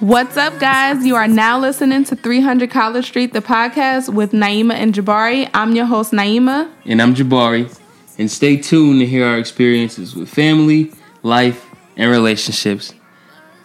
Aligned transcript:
What's 0.00 0.36
up, 0.36 0.58
guys? 0.58 1.06
You 1.06 1.16
are 1.16 1.26
now 1.26 1.58
listening 1.58 2.04
to 2.04 2.16
300 2.16 2.70
College 2.70 3.06
Street, 3.06 3.32
the 3.32 3.40
podcast 3.40 4.12
with 4.12 4.32
Naima 4.32 4.74
and 4.74 4.92
Jabari. 4.92 5.48
I'm 5.54 5.74
your 5.74 5.86
host, 5.86 6.12
Naima. 6.12 6.70
And 6.84 7.00
I'm 7.00 7.14
Jabari. 7.14 7.74
And 8.18 8.30
stay 8.30 8.58
tuned 8.58 9.00
to 9.00 9.06
hear 9.06 9.24
our 9.24 9.38
experiences 9.38 10.14
with 10.14 10.28
family, 10.28 10.92
life, 11.22 11.64
and 11.96 12.10
relationships. 12.10 12.92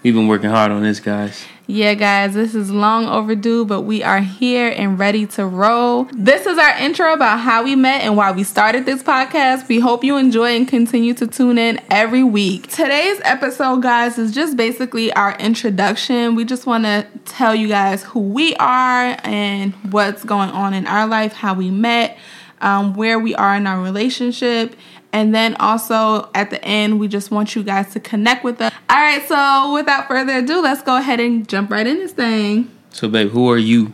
We've 0.02 0.14
been 0.14 0.30
working 0.30 0.50
hard 0.50 0.71
on 0.71 0.84
this, 0.84 1.02
guys. 1.02 1.44
Yeah, 1.66 1.93
guys, 1.93 2.34
this 2.34 2.55
is 2.55 2.71
long 2.71 3.05
overdue, 3.05 3.63
but 3.63 3.82
we 3.84 4.04
are 4.04 4.20
here 4.20 4.73
and 4.76 4.99
ready 4.99 5.26
to 5.27 5.45
roll. 5.45 6.09
This 6.12 6.45
is 6.45 6.58
our 6.58 6.77
intro 6.77 7.13
about 7.13 7.40
how 7.40 7.63
we 7.63 7.73
met 7.73 8.02
and 8.02 8.17
why 8.17 8.34
we 8.34 8.44
started 8.44 8.85
this 8.85 9.02
podcast. 9.02 9.70
We 9.70 9.80
hope 9.80 10.04
you 10.04 10.18
enjoy 10.18 10.57
and 10.57 10.68
continue 10.68 11.13
to 11.13 11.26
tune 11.26 11.57
in 11.57 11.80
every 11.90 12.21
week. 12.23 12.68
Today's 12.68 13.21
episode, 13.23 13.81
guys, 13.81 14.18
is 14.18 14.34
just 14.34 14.57
basically 14.57 15.13
our 15.13 15.38
introduction. 15.38 16.35
We 16.35 16.44
just 16.44 16.66
want 16.66 16.84
to 16.84 17.07
tell 17.23 17.55
you 17.55 17.70
guys 17.70 18.04
who 18.04 18.20
we 18.20 18.55
are 18.55 19.18
and 19.23 19.73
what's 19.90 20.26
going 20.26 20.49
on 20.49 20.73
in 20.73 20.85
our 20.85 21.07
life, 21.07 21.32
how 21.32 21.54
we 21.54 21.71
met, 21.71 22.18
um, 22.59 22.93
where 22.93 23.18
we 23.18 23.35
are 23.35 23.55
in 23.55 23.68
our 23.68 23.82
relationship. 23.82 24.76
And 25.13 25.34
then 25.34 25.55
also 25.59 26.30
at 26.34 26.49
the 26.49 26.63
end, 26.66 26.99
we 26.99 27.08
just 27.08 27.30
want 27.30 27.55
you 27.55 27.63
guys 27.63 27.94
to 27.94 27.99
connect 27.99 28.44
with 28.44 28.59
us. 28.59 28.73
All 28.90 28.98
right, 28.98 29.26
so 29.27 29.73
without 29.73 30.08
further 30.08 30.40
ado, 30.40 30.59
let's 30.62 30.81
go 30.81 30.98
ahead 30.98 31.20
and 31.20 31.48
jump 31.48 31.70
right 31.71 31.85
in 31.85 31.99
this 31.99 32.13
thing. 32.13 32.70
So, 32.90 33.08
babe, 33.08 33.30
who 33.30 33.49
are 33.49 33.57
you? 33.59 33.94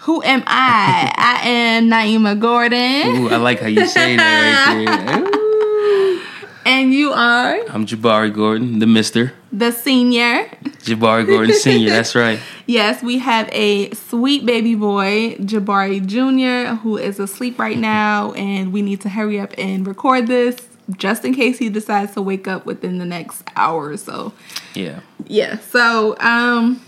Who 0.00 0.22
am 0.22 0.42
I? 0.46 1.10
I 1.16 1.48
am 1.48 1.88
Naima 1.88 2.38
Gordon. 2.38 3.16
Ooh, 3.16 3.28
I 3.30 3.36
like 3.36 3.60
how 3.60 3.66
you 3.66 3.86
say 3.86 4.16
that 4.16 4.84
right 4.86 5.06
there. 5.06 5.24
Ooh. 5.34 6.20
And 6.66 6.92
you 6.92 7.12
are 7.12 7.58
I'm 7.70 7.86
Jabari 7.86 8.32
Gordon, 8.32 8.78
the 8.78 8.86
Mister. 8.86 9.32
the 9.50 9.70
senior. 9.72 10.50
Jabari 10.80 11.26
Gordon 11.26 11.54
Sr., 11.54 11.90
that's 11.90 12.14
right. 12.14 12.38
Yes, 12.66 13.02
we 13.02 13.18
have 13.18 13.48
a 13.50 13.90
sweet 13.92 14.44
baby 14.44 14.74
boy, 14.74 15.36
Jabari 15.36 16.04
Jr., 16.04 16.74
who 16.82 16.98
is 16.98 17.18
asleep 17.18 17.58
right 17.58 17.78
now, 17.78 18.32
and 18.32 18.74
we 18.74 18.82
need 18.82 19.00
to 19.00 19.08
hurry 19.08 19.40
up 19.40 19.54
and 19.56 19.86
record 19.86 20.26
this 20.26 20.68
just 20.96 21.24
in 21.24 21.34
case 21.34 21.58
he 21.58 21.68
decides 21.68 22.12
to 22.14 22.22
wake 22.22 22.46
up 22.46 22.66
within 22.66 22.98
the 22.98 23.04
next 23.04 23.42
hour 23.56 23.88
or 23.88 23.96
so. 23.96 24.32
Yeah. 24.74 25.00
Yeah. 25.26 25.58
So, 25.58 26.16
um, 26.20 26.82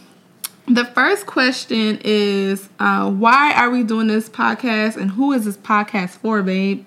the 0.66 0.84
first 0.84 1.27
question 1.27 1.98
is, 2.05 2.68
uh, 2.78 3.11
why 3.11 3.52
are 3.55 3.70
we 3.70 3.83
doing 3.83 4.06
this 4.06 4.28
podcast, 4.28 4.96
and 4.96 5.11
who 5.11 5.33
is 5.33 5.44
this 5.44 5.56
podcast 5.56 6.11
for, 6.11 6.42
babe? 6.42 6.84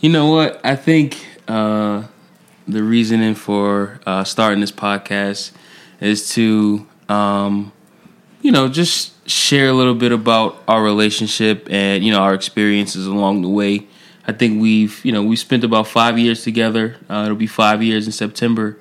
You 0.00 0.10
know 0.10 0.26
what? 0.26 0.60
I 0.64 0.76
think 0.76 1.24
uh, 1.48 2.02
the 2.66 2.82
reasoning 2.82 3.34
for 3.34 4.00
uh, 4.06 4.24
starting 4.24 4.60
this 4.60 4.72
podcast 4.72 5.52
is 6.00 6.30
to, 6.30 6.86
um, 7.08 7.72
you 8.42 8.50
know, 8.50 8.68
just 8.68 9.12
share 9.28 9.68
a 9.68 9.72
little 9.72 9.94
bit 9.94 10.12
about 10.12 10.62
our 10.68 10.82
relationship 10.82 11.66
and 11.70 12.04
you 12.04 12.12
know 12.12 12.20
our 12.20 12.34
experiences 12.34 13.06
along 13.06 13.42
the 13.42 13.48
way. 13.48 13.86
I 14.26 14.32
think 14.32 14.60
we've, 14.60 15.04
you 15.04 15.12
know, 15.12 15.22
we 15.22 15.36
spent 15.36 15.64
about 15.64 15.86
five 15.86 16.18
years 16.18 16.42
together. 16.42 16.96
Uh, 17.10 17.24
it'll 17.24 17.36
be 17.36 17.46
five 17.46 17.82
years 17.82 18.06
in 18.06 18.12
September, 18.12 18.78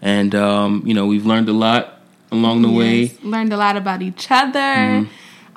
and 0.00 0.34
um, 0.34 0.82
you 0.86 0.94
know, 0.94 1.06
we've 1.06 1.26
learned 1.26 1.48
a 1.48 1.52
lot 1.54 2.00
along 2.30 2.62
the 2.62 2.68
way. 2.70 3.12
Learned 3.22 3.52
a 3.52 3.56
lot 3.56 3.76
about 3.76 4.02
each 4.02 4.30
other. 4.30 5.06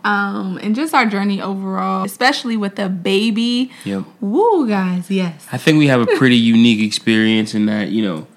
Um, 0.05 0.59
and 0.61 0.75
just 0.75 0.93
our 0.93 1.05
journey 1.07 1.41
overall, 1.41 2.05
especially 2.05 2.55
with 2.57 2.75
the 2.75 2.87
baby. 2.89 3.71
Yep. 3.85 4.03
Woo, 4.21 4.67
guys, 4.67 5.09
yes. 5.09 5.47
I 5.51 5.57
think 5.57 5.79
we 5.79 5.87
have 5.87 5.99
a 6.01 6.05
pretty 6.17 6.37
unique 6.55 6.79
experience 6.85 7.55
in 7.55 7.65
that, 7.65 7.89
you 7.89 8.03
know, 8.05 8.27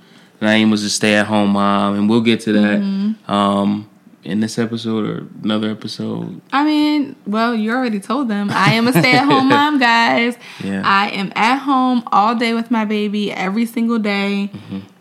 Naeem 0.40 0.70
was 0.70 0.82
a 0.82 0.88
stay 0.90 1.14
at 1.16 1.26
home 1.26 1.50
mom, 1.50 1.94
and 1.96 2.08
we'll 2.08 2.22
get 2.22 2.40
to 2.42 2.52
that 2.52 2.80
Mm-hmm. 2.80 3.30
um, 3.30 3.88
in 4.24 4.40
this 4.40 4.58
episode 4.58 5.04
or 5.08 5.26
another 5.42 5.70
episode. 5.70 6.40
I 6.52 6.64
mean, 6.64 7.16
well, 7.26 7.54
you 7.54 7.70
already 7.72 8.00
told 8.00 8.28
them. 8.28 8.50
I 8.50 8.72
am 8.74 8.86
a 8.88 8.92
stay 8.92 9.12
at 9.16 9.24
home 9.24 9.48
mom, 9.56 9.78
guys. 9.78 10.36
Yeah. 10.62 10.82
I 10.84 11.08
am 11.10 11.32
at 11.36 11.58
home 11.58 12.02
all 12.12 12.34
day 12.34 12.52
with 12.54 12.70
my 12.70 12.84
baby 12.84 13.30
every 13.32 13.66
single 13.66 13.98
day. 13.98 14.50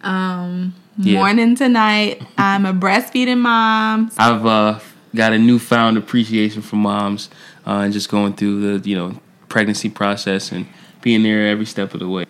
Um, 0.04 0.74
Mm-hmm. 1.00 1.08
Yeah. 1.10 1.20
morning 1.20 1.56
to 1.58 1.70
night. 1.70 2.24
I'm 2.40 2.66
a 2.66 2.74
breastfeeding 2.74 3.38
mom. 3.38 4.10
I've 4.18 4.44
uh, 4.44 4.80
got 5.18 5.34
a 5.34 5.38
newfound 5.38 5.98
appreciation 5.98 6.62
for 6.62 6.78
moms 6.78 7.30
uh, 7.66 7.82
and 7.82 7.94
just 7.94 8.10
going 8.10 8.34
through 8.34 8.80
the, 8.80 8.90
you 8.90 8.96
know, 8.96 9.20
pregnancy 9.50 9.90
process 9.90 10.52
and 10.52 10.68
being 11.02 11.24
there 11.24 11.48
every 11.48 11.66
step 11.66 11.94
of 11.94 12.00
the 12.00 12.08
way. 12.08 12.26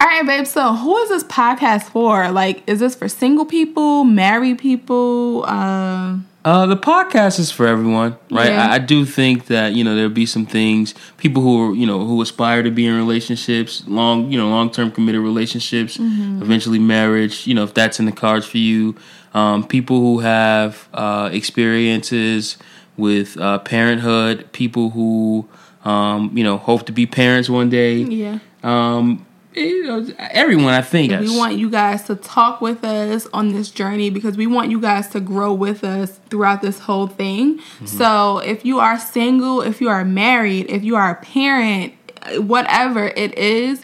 All 0.00 0.08
right, 0.08 0.26
babe. 0.26 0.46
So, 0.46 0.74
who 0.74 0.96
is 0.98 1.08
this 1.10 1.24
podcast 1.24 1.84
for? 1.84 2.30
Like, 2.30 2.62
is 2.66 2.80
this 2.80 2.94
for 2.94 3.08
single 3.08 3.46
people, 3.46 4.04
married 4.04 4.58
people? 4.58 5.44
Uh, 5.46 6.16
Uh, 6.44 6.66
the 6.66 6.76
podcast 6.76 7.38
is 7.38 7.52
for 7.52 7.68
everyone, 7.68 8.16
right? 8.30 8.48
Yeah. 8.48 8.66
I, 8.66 8.74
I 8.74 8.78
do 8.78 9.04
think 9.04 9.46
that 9.46 9.74
you 9.74 9.84
know 9.84 9.94
there'll 9.94 10.10
be 10.10 10.26
some 10.26 10.44
things 10.44 10.92
people 11.16 11.40
who 11.40 11.70
are 11.70 11.74
you 11.74 11.86
know 11.86 12.04
who 12.04 12.20
aspire 12.20 12.64
to 12.64 12.70
be 12.70 12.84
in 12.86 12.96
relationships, 12.96 13.84
long 13.86 14.30
you 14.30 14.38
know 14.38 14.48
long 14.48 14.70
term 14.70 14.90
committed 14.90 15.20
relationships, 15.20 15.98
eventually 16.00 16.80
marriage. 16.80 17.46
You 17.46 17.54
know 17.54 17.62
if 17.62 17.74
that's 17.74 18.00
in 18.00 18.06
the 18.06 18.12
cards 18.12 18.44
for 18.44 18.58
you, 18.58 18.96
um, 19.34 19.66
people 19.66 20.00
who 20.00 20.18
have 20.18 20.88
uh, 20.92 21.30
experiences 21.32 22.58
with 22.96 23.38
uh, 23.38 23.60
parenthood, 23.60 24.50
people 24.52 24.90
who 24.90 25.48
um, 25.84 26.36
you 26.36 26.42
know 26.42 26.56
hope 26.56 26.86
to 26.86 26.92
be 26.92 27.06
parents 27.06 27.48
one 27.48 27.70
day. 27.70 27.98
yeah. 27.98 28.38
Um, 28.64 29.26
you 29.54 29.84
know, 29.84 30.06
everyone, 30.18 30.74
I 30.74 30.82
think. 30.82 31.12
We 31.12 31.36
want 31.36 31.56
you 31.56 31.70
guys 31.70 32.04
to 32.04 32.16
talk 32.16 32.60
with 32.60 32.84
us 32.84 33.26
on 33.32 33.52
this 33.52 33.70
journey 33.70 34.10
because 34.10 34.36
we 34.36 34.46
want 34.46 34.70
you 34.70 34.80
guys 34.80 35.08
to 35.08 35.20
grow 35.20 35.52
with 35.52 35.84
us 35.84 36.20
throughout 36.30 36.62
this 36.62 36.78
whole 36.78 37.06
thing. 37.06 37.58
Mm-hmm. 37.58 37.86
So, 37.86 38.38
if 38.38 38.64
you 38.64 38.78
are 38.80 38.98
single, 38.98 39.60
if 39.62 39.80
you 39.80 39.88
are 39.88 40.04
married, 40.04 40.70
if 40.70 40.82
you 40.84 40.96
are 40.96 41.10
a 41.10 41.16
parent, 41.16 41.94
whatever 42.36 43.08
it 43.08 43.36
is, 43.36 43.82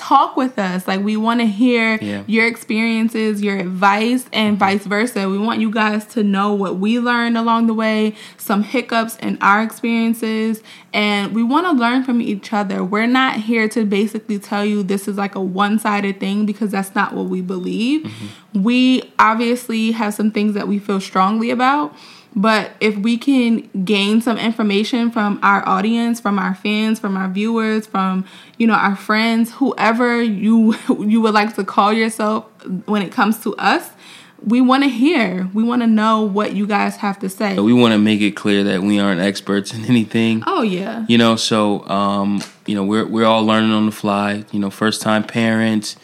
talk 0.00 0.34
with 0.34 0.58
us. 0.58 0.88
Like, 0.88 1.04
we 1.04 1.16
want 1.16 1.40
to 1.40 1.46
hear 1.46 1.98
Yeah. 2.00 2.22
your 2.26 2.46
experiences, 2.46 3.42
your 3.42 3.58
advice, 3.58 4.24
and 4.32 4.56
mm-hmm. 4.56 4.58
vice 4.58 4.86
versa. 4.86 5.28
We 5.28 5.38
want 5.38 5.60
you 5.60 5.70
guys 5.70 6.06
to 6.06 6.22
know 6.24 6.54
what 6.54 6.78
we 6.78 6.98
learned 6.98 7.36
along 7.36 7.66
the 7.66 7.74
way, 7.74 8.14
some 8.38 8.62
hiccups 8.62 9.16
in 9.18 9.36
our 9.42 9.62
experiences, 9.62 10.62
and 10.94 11.34
we 11.34 11.42
want 11.42 11.66
to 11.66 11.72
learn 11.72 12.02
from 12.02 12.22
each 12.22 12.52
other. 12.52 12.82
We're 12.82 13.06
not 13.06 13.36
here 13.36 13.68
to 13.68 13.84
basically 13.84 14.38
tell 14.38 14.64
you 14.64 14.82
this 14.82 15.06
is 15.06 15.16
like 15.18 15.34
a 15.34 15.40
one 15.40 15.78
sided 15.78 16.18
thing 16.18 16.46
because 16.46 16.70
that's 16.70 16.94
not 16.94 17.12
what 17.12 17.26
we 17.26 17.42
believe. 17.42 18.02
Mm-hmm. 18.02 18.62
We 18.62 19.12
obviously 19.18 19.92
have 19.92 20.14
some 20.14 20.30
things 20.30 20.54
that 20.54 20.66
we 20.66 20.78
feel 20.78 21.00
strongly 21.00 21.50
about. 21.50 21.94
But 22.34 22.70
if 22.80 22.96
we 22.96 23.18
can 23.18 23.68
gain 23.84 24.20
some 24.20 24.38
information 24.38 25.10
from 25.10 25.40
our 25.42 25.68
audience, 25.68 26.20
from 26.20 26.38
our 26.38 26.54
fans, 26.54 27.00
from 27.00 27.16
our 27.16 27.28
viewers, 27.28 27.86
from 27.86 28.24
you 28.56 28.66
know 28.66 28.74
our 28.74 28.94
friends, 28.96 29.52
whoever 29.52 30.22
you 30.22 30.76
you 31.00 31.20
would 31.20 31.34
like 31.34 31.56
to 31.56 31.64
call 31.64 31.92
yourself 31.92 32.44
when 32.86 33.02
it 33.02 33.10
comes 33.10 33.40
to 33.40 33.56
us, 33.56 33.90
we 34.46 34.60
want 34.60 34.84
to 34.84 34.88
hear. 34.88 35.50
We 35.52 35.64
want 35.64 35.82
to 35.82 35.88
know 35.88 36.22
what 36.22 36.54
you 36.54 36.66
guys 36.66 36.96
have 36.96 37.18
to 37.18 37.28
say. 37.28 37.58
We 37.58 37.72
want 37.72 37.92
to 37.92 37.98
make 37.98 38.20
it 38.20 38.36
clear 38.36 38.62
that 38.64 38.80
we 38.82 39.00
aren't 39.00 39.20
experts 39.20 39.74
in 39.74 39.84
anything. 39.94 40.44
Oh 40.46 40.62
yeah. 40.62 41.04
you 41.08 41.18
know 41.18 41.34
so 41.36 41.84
um 41.88 42.42
you 42.64 42.76
know 42.76 42.84
we're 42.84 43.06
we're 43.06 43.26
all 43.26 43.44
learning 43.44 43.72
on 43.72 43.86
the 43.86 43.92
fly 43.92 44.44
you 44.52 44.60
know 44.60 44.70
first 44.70 45.02
time 45.02 45.24
parents 45.24 45.96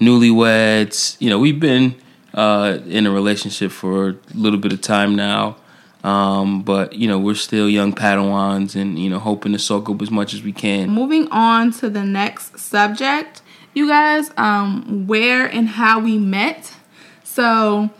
newlyweds 0.00 1.16
you 1.20 1.28
know 1.30 1.38
we've 1.38 1.60
been 1.60 1.94
uh 2.34 2.78
in 2.86 3.06
a 3.06 3.10
relationship 3.10 3.70
for 3.70 4.10
a 4.10 4.16
little 4.34 4.58
bit 4.58 4.72
of 4.72 4.80
time 4.80 5.14
now 5.16 5.56
um 6.04 6.62
but 6.62 6.94
you 6.94 7.06
know 7.06 7.18
we're 7.18 7.34
still 7.34 7.68
young 7.68 7.92
padawans 7.92 8.74
and 8.74 8.98
you 8.98 9.08
know 9.08 9.18
hoping 9.18 9.52
to 9.52 9.58
soak 9.58 9.88
up 9.88 10.02
as 10.02 10.10
much 10.10 10.34
as 10.34 10.42
we 10.42 10.52
can 10.52 10.90
Moving 10.90 11.28
on 11.30 11.70
to 11.74 11.88
the 11.88 12.04
next 12.04 12.58
subject, 12.58 13.40
you 13.74 13.88
guys, 13.88 14.30
um, 14.36 15.06
where 15.06 15.46
and 15.46 15.68
how 15.68 16.00
we 16.00 16.18
met. 16.18 16.72
So 17.24 17.90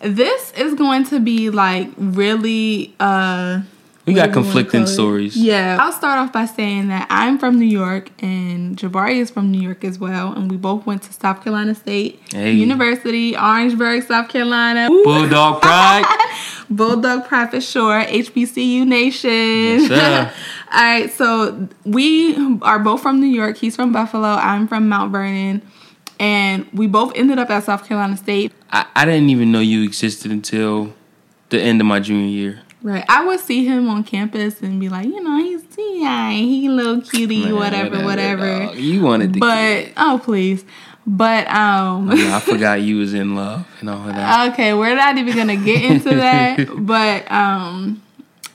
this 0.00 0.52
is 0.52 0.74
going 0.74 1.04
to 1.04 1.20
be 1.20 1.50
like 1.50 1.88
really 1.96 2.94
uh 3.00 3.62
we 4.06 4.14
got 4.14 4.26
do 4.26 4.30
we 4.30 4.36
wanna 4.36 4.52
conflicting 4.52 4.86
stories 4.86 5.36
Yeah. 5.36 5.78
I'll 5.80 5.92
start 5.92 6.18
off 6.18 6.32
by 6.32 6.46
saying 6.46 6.88
that 6.88 7.06
I'm 7.10 7.38
from 7.38 7.58
New 7.58 7.66
York 7.66 8.10
and 8.22 8.76
Jabari 8.76 9.16
is 9.16 9.30
from 9.30 9.50
New 9.50 9.60
York 9.60 9.84
as 9.84 9.98
well. 9.98 10.32
And 10.32 10.50
we 10.50 10.56
both 10.56 10.86
went 10.86 11.02
to 11.02 11.12
South 11.12 11.42
Carolina 11.42 11.74
State 11.74 12.20
Hey. 12.30 12.52
University, 12.52 13.36
Orangeburg, 13.36 14.04
South 14.04 14.28
Carolina. 14.28 14.88
Woo! 14.90 15.04
bulldog 15.04 15.60
pride 15.60 16.04
Bulldog 16.70 17.26
Pride 17.26 17.50
for 17.50 17.60
sure. 17.60 18.02
HBCU 18.02 18.84
Nation. 18.86 19.30
Yes, 19.30 19.88
sir. 19.88 20.32
All 20.72 20.80
right, 20.82 21.12
so 21.12 21.68
we 21.84 22.58
are 22.62 22.80
both 22.80 23.02
from 23.02 23.20
New 23.20 23.28
York. 23.28 23.56
He's 23.56 23.76
from 23.76 23.92
Buffalo. 23.92 24.26
I'm 24.30 24.66
from 24.66 24.88
Mount 24.88 25.12
Vernon. 25.12 25.62
And 26.18 26.66
we 26.72 26.86
both 26.88 27.12
ended 27.14 27.38
up 27.38 27.50
at 27.50 27.64
South 27.64 27.86
Carolina 27.86 28.16
State. 28.16 28.52
I, 28.72 28.86
I 28.96 29.04
didn't 29.04 29.30
even 29.30 29.52
know 29.52 29.60
you 29.60 29.84
existed 29.84 30.32
until 30.32 30.92
the 31.50 31.60
end 31.60 31.80
of 31.80 31.86
my 31.86 32.00
junior 32.00 32.26
year 32.26 32.62
Right. 32.86 33.04
I 33.08 33.24
would 33.24 33.40
see 33.40 33.64
him 33.64 33.88
on 33.88 34.04
campus 34.04 34.62
and 34.62 34.78
be 34.78 34.88
like, 34.88 35.06
you 35.06 35.20
know, 35.20 35.38
he's 35.38 35.64
yeah, 35.76 36.30
he 36.30 36.68
little 36.68 37.00
cutie, 37.00 37.42
Man, 37.42 37.56
whatever, 37.56 38.04
whatever. 38.04 38.66
dog. 38.66 38.76
You 38.76 39.02
wanted 39.02 39.32
to. 39.32 39.40
But 39.40 39.88
oh 39.96 40.20
please. 40.22 40.64
But 41.04 41.48
um 41.48 42.10
I 42.10 42.38
forgot 42.38 42.82
you 42.82 42.98
was 42.98 43.12
in 43.12 43.34
love 43.34 43.66
and 43.80 43.90
all 43.90 44.08
of 44.08 44.14
that. 44.14 44.52
okay, 44.52 44.72
we're 44.72 44.94
not 44.94 45.18
even 45.18 45.36
gonna 45.36 45.56
get 45.56 45.82
into 45.82 46.10
that. 46.10 46.64
but 46.78 47.28
um 47.28 48.04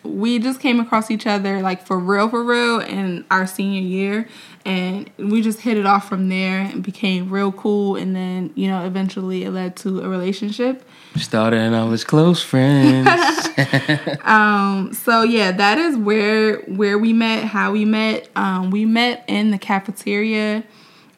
we 0.03 0.39
just 0.39 0.61
came 0.61 0.79
across 0.79 1.11
each 1.11 1.27
other 1.27 1.61
like 1.61 1.85
for 1.85 1.99
real 1.99 2.29
for 2.29 2.41
real 2.41 2.79
in 2.79 3.25
our 3.29 3.45
senior 3.45 3.81
year 3.81 4.29
and 4.65 5.09
we 5.17 5.41
just 5.41 5.59
hit 5.59 5.75
it 5.77 5.85
off 5.85 6.07
from 6.07 6.29
there 6.29 6.61
and 6.61 6.83
became 6.83 7.29
real 7.29 7.51
cool 7.51 7.97
and 7.97 8.15
then 8.15 8.49
you 8.55 8.67
know 8.67 8.85
eventually 8.85 9.43
it 9.43 9.51
led 9.51 9.75
to 9.75 9.99
a 9.99 10.07
relationship 10.07 10.85
Started 11.17 11.59
and 11.59 11.75
I 11.75 11.83
was 11.83 12.03
close 12.03 12.41
friends. 12.41 13.07
um 14.23 14.93
so 14.93 15.23
yeah 15.23 15.51
that 15.51 15.77
is 15.77 15.97
where 15.97 16.59
where 16.61 16.97
we 16.97 17.11
met 17.13 17.43
how 17.43 17.71
we 17.71 17.83
met 17.85 18.29
um 18.35 18.71
we 18.71 18.85
met 18.85 19.23
in 19.27 19.51
the 19.51 19.57
cafeteria 19.57 20.63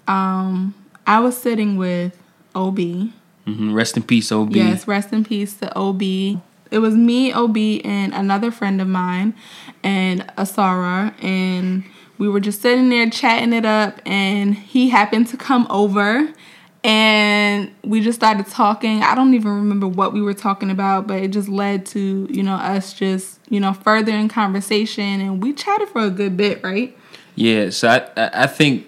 um 0.07 0.74
i 1.06 1.19
was 1.19 1.38
sitting 1.38 1.78
with 1.78 2.18
ob 2.56 2.80
Mhm. 3.45 3.74
Rest 3.74 3.98
in 3.98 4.04
peace, 4.04 4.31
OB. 4.31 4.56
Yes, 4.56 4.88
rest 4.88 5.12
in 5.12 5.25
peace 5.25 5.54
to 5.56 5.78
OB. 5.78 6.01
It 6.72 6.80
was 6.80 6.96
me, 6.96 7.34
OB, 7.34 7.81
and 7.84 8.13
another 8.13 8.51
friend 8.51 8.80
of 8.81 8.88
mine, 8.88 9.34
and 9.84 10.22
Asara, 10.38 11.13
and 11.22 11.84
we 12.18 12.30
were 12.30 12.39
just 12.39 12.62
sitting 12.62 12.88
there 12.89 13.10
chatting 13.10 13.51
it 13.51 13.66
up, 13.66 14.00
and 14.06 14.56
he 14.56 14.89
happened 14.89 15.28
to 15.28 15.38
come 15.38 15.68
over, 15.69 16.30
and 16.83 17.71
we 17.83 18.01
just 18.01 18.19
started 18.19 18.47
talking. 18.47 19.01
I 19.03 19.15
don't 19.15 19.33
even 19.33 19.51
remember 19.56 19.88
what 19.88 20.13
we 20.13 20.21
were 20.21 20.33
talking 20.33 20.69
about, 20.69 21.07
but 21.07 21.18
it 21.21 21.30
just 21.30 21.47
led 21.50 21.85
to 21.88 22.27
you 22.30 22.44
know 22.44 22.56
us 22.56 22.94
just 22.94 23.39
you 23.50 23.59
know 23.59 23.74
further 23.74 24.12
in 24.12 24.27
conversation, 24.30 25.21
and 25.21 25.41
we 25.41 25.53
chatted 25.53 25.89
for 25.89 26.01
a 26.01 26.09
good 26.09 26.35
bit, 26.38 26.63
right? 26.63 26.95
Yeah, 27.35 27.69
so 27.69 27.88
I, 27.89 27.97
I 28.21 28.44
I 28.44 28.47
think 28.47 28.88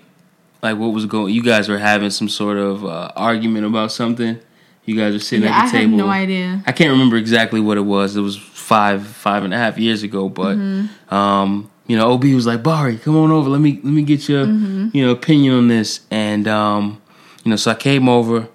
like 0.62 0.78
what 0.78 0.88
was 0.94 1.06
going. 1.06 1.34
You 1.34 1.44
guys 1.44 1.70
were 1.70 1.78
having 1.78 2.10
some 2.10 2.30
sort 2.30 2.58
of 2.58 2.86
uh, 2.86 3.12
argument 3.16 3.66
about 3.66 3.92
something. 3.92 4.40
You 4.86 4.96
guys 4.96 5.14
were 5.14 5.20
sitting 5.20 5.46
Yeah, 5.46 5.52
at 5.52 5.56
I 5.56 5.72
the 5.72 5.78
have 5.78 5.86
table. 5.90 5.98
no 5.98 6.10
idea. 6.10 6.62
I 6.68 6.72
can't 6.72 6.92
remember 6.92 7.16
exactly 7.18 7.60
what 7.60 7.78
it 7.78 7.82
was. 7.82 8.16
It 8.16 8.22
was 8.22 8.38
five 8.38 9.08
five 9.08 9.44
and 9.44 9.54
a 9.54 9.58
half 9.58 9.78
years 9.78 10.04
ago, 10.04 10.30
but 10.30 10.58
Mm-hmm. 10.58 11.14
um, 11.14 11.72
you 11.88 11.96
know, 11.96 12.12
OB 12.14 12.24
was 12.26 12.48
like, 12.48 12.62
Bari, 12.64 12.98
come 12.98 13.16
on 13.16 13.32
over. 13.32 13.48
Let 13.50 13.62
me 13.62 13.80
let 13.84 13.94
me 13.94 14.02
get 14.04 14.28
your 14.28 14.46
Mm-hmm. 14.46 14.90
you 14.94 15.06
know 15.06 15.12
opinion 15.12 15.54
on 15.56 15.68
this. 15.70 16.02
And 16.12 16.48
um, 16.48 17.02
you 17.46 17.50
know, 17.52 17.56
so 17.56 17.72
I 17.72 17.76
came 17.76 18.10
over, 18.10 18.50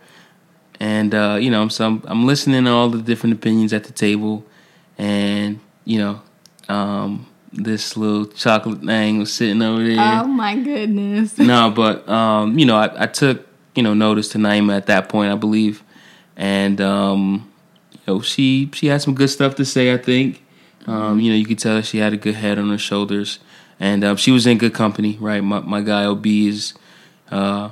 and 0.79 1.15
uh, 1.15 1.39
you 1.41 1.51
know, 1.51 1.69
so 1.69 1.87
I'm 1.87 2.03
I'm 2.07 2.27
listening 2.27 2.65
to 2.65 2.71
all 2.73 2.91
the 2.91 3.01
different 3.01 3.37
opinions 3.37 3.73
at 3.73 3.85
the 3.85 3.93
table, 3.93 4.45
and 4.99 5.61
you 5.85 5.99
know, 5.99 6.21
um, 6.69 7.27
this 7.53 7.97
little 7.97 8.27
chocolate 8.27 8.83
thing 8.83 9.19
was 9.19 9.33
sitting 9.33 9.63
over 9.63 9.83
there 9.83 9.97
Oh 10.23 10.27
my 10.27 10.57
goodness. 10.57 11.39
no, 11.39 11.71
but 11.71 12.07
um, 12.09 12.59
you 12.59 12.67
know, 12.67 12.77
I, 12.77 13.05
I 13.05 13.07
took 13.07 13.47
you 13.75 13.83
know 13.83 13.95
notice 13.95 14.29
to 14.31 14.39
Naima 14.39 14.77
at 14.77 14.87
that 14.87 15.09
point, 15.09 15.33
I 15.33 15.37
believe, 15.37 15.83
and 16.37 16.81
um, 16.81 17.51
you 17.93 18.01
know, 18.09 18.21
she 18.21 18.71
she 18.75 18.89
had 18.89 19.01
some 19.03 19.15
good 19.15 19.31
stuff 19.31 19.55
to 19.57 19.65
say. 19.65 19.93
I 19.95 19.99
think, 19.99 20.43
um, 20.89 21.21
you 21.21 21.31
know, 21.31 21.37
you 21.37 21.47
could 21.47 21.61
tell 21.61 21.81
she 21.83 21.99
had 21.99 22.13
a 22.13 22.17
good 22.17 22.35
head 22.35 22.59
on 22.59 22.71
her 22.71 22.79
shoulders, 22.79 23.39
and 23.79 24.03
um, 24.03 24.17
she 24.17 24.33
was 24.33 24.47
in 24.49 24.59
good 24.59 24.75
company. 24.75 25.17
Right, 25.21 25.43
my 25.45 25.61
my 25.61 25.81
guy 25.81 26.05
Ob 26.07 26.27
is, 26.27 26.75
uh, 27.31 27.71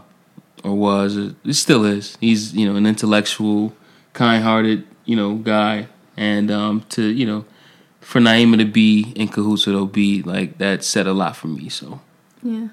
or 0.65 0.75
was, 0.75 1.17
uh, 1.17 1.33
it 1.45 1.55
still 1.55 1.85
is. 1.85 2.17
He's 2.21 2.55
you 2.55 2.69
know 2.69 2.77
an 2.77 2.87
intellectual, 2.87 3.75
kind-hearted 4.13 4.87
you 5.05 5.17
know 5.17 5.37
guy, 5.37 5.89
and 6.17 6.51
um, 6.51 6.85
to 6.91 7.03
you 7.03 7.27
know. 7.27 7.45
For 8.01 8.21
Naima 8.23 8.57
to 8.57 8.65
be 8.65 9.13
in 9.17 9.29
cahoots 9.29 9.67
with 9.67 9.77
OB, 9.77 10.25
like 10.25 10.57
that 10.57 10.83
said 10.83 11.07
a 11.07 11.13
lot 11.13 11.37
for 11.37 11.49
me. 11.49 11.69
So 11.69 12.01
Yeah. 12.43 12.69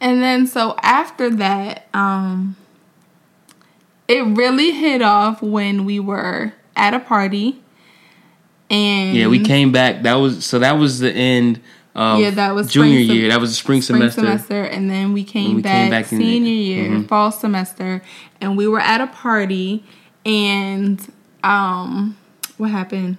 And 0.00 0.22
then 0.22 0.46
so 0.46 0.76
after 0.80 1.28
that, 1.28 1.88
um 1.92 2.54
it 4.06 4.24
really 4.24 4.70
hit 4.70 5.02
off 5.02 5.42
when 5.42 5.84
we 5.84 5.98
were 5.98 6.52
at 6.76 6.94
a 6.94 7.00
party 7.00 7.60
and 8.70 9.16
Yeah, 9.16 9.26
we 9.26 9.40
came 9.40 9.72
back. 9.72 10.02
That 10.02 10.14
was 10.14 10.44
so. 10.44 10.58
That 10.60 10.78
was 10.78 11.00
the 11.00 11.12
end. 11.12 11.60
Of 11.94 12.20
Yeah, 12.20 12.30
that 12.30 12.54
was 12.54 12.70
junior 12.72 13.04
sem- 13.04 13.16
year. 13.16 13.28
That 13.30 13.40
was 13.40 13.50
the 13.50 13.56
spring, 13.56 13.82
spring 13.82 13.98
semester. 14.00 14.20
semester. 14.20 14.62
and 14.62 14.88
then 14.88 15.12
we 15.12 15.24
came, 15.24 15.56
we 15.56 15.62
back, 15.62 15.72
came 15.82 15.90
back 15.90 16.06
senior 16.06 16.52
year 16.52 16.88
Mhm. 16.90 17.08
fall 17.08 17.32
semester 17.32 18.00
and 18.40 18.56
we 18.56 18.68
were 18.68 18.78
at 18.80 19.00
a 19.00 19.08
party 19.08 19.82
and 20.24 21.00
um 21.42 22.16
what 22.58 22.70
happened 22.70 23.16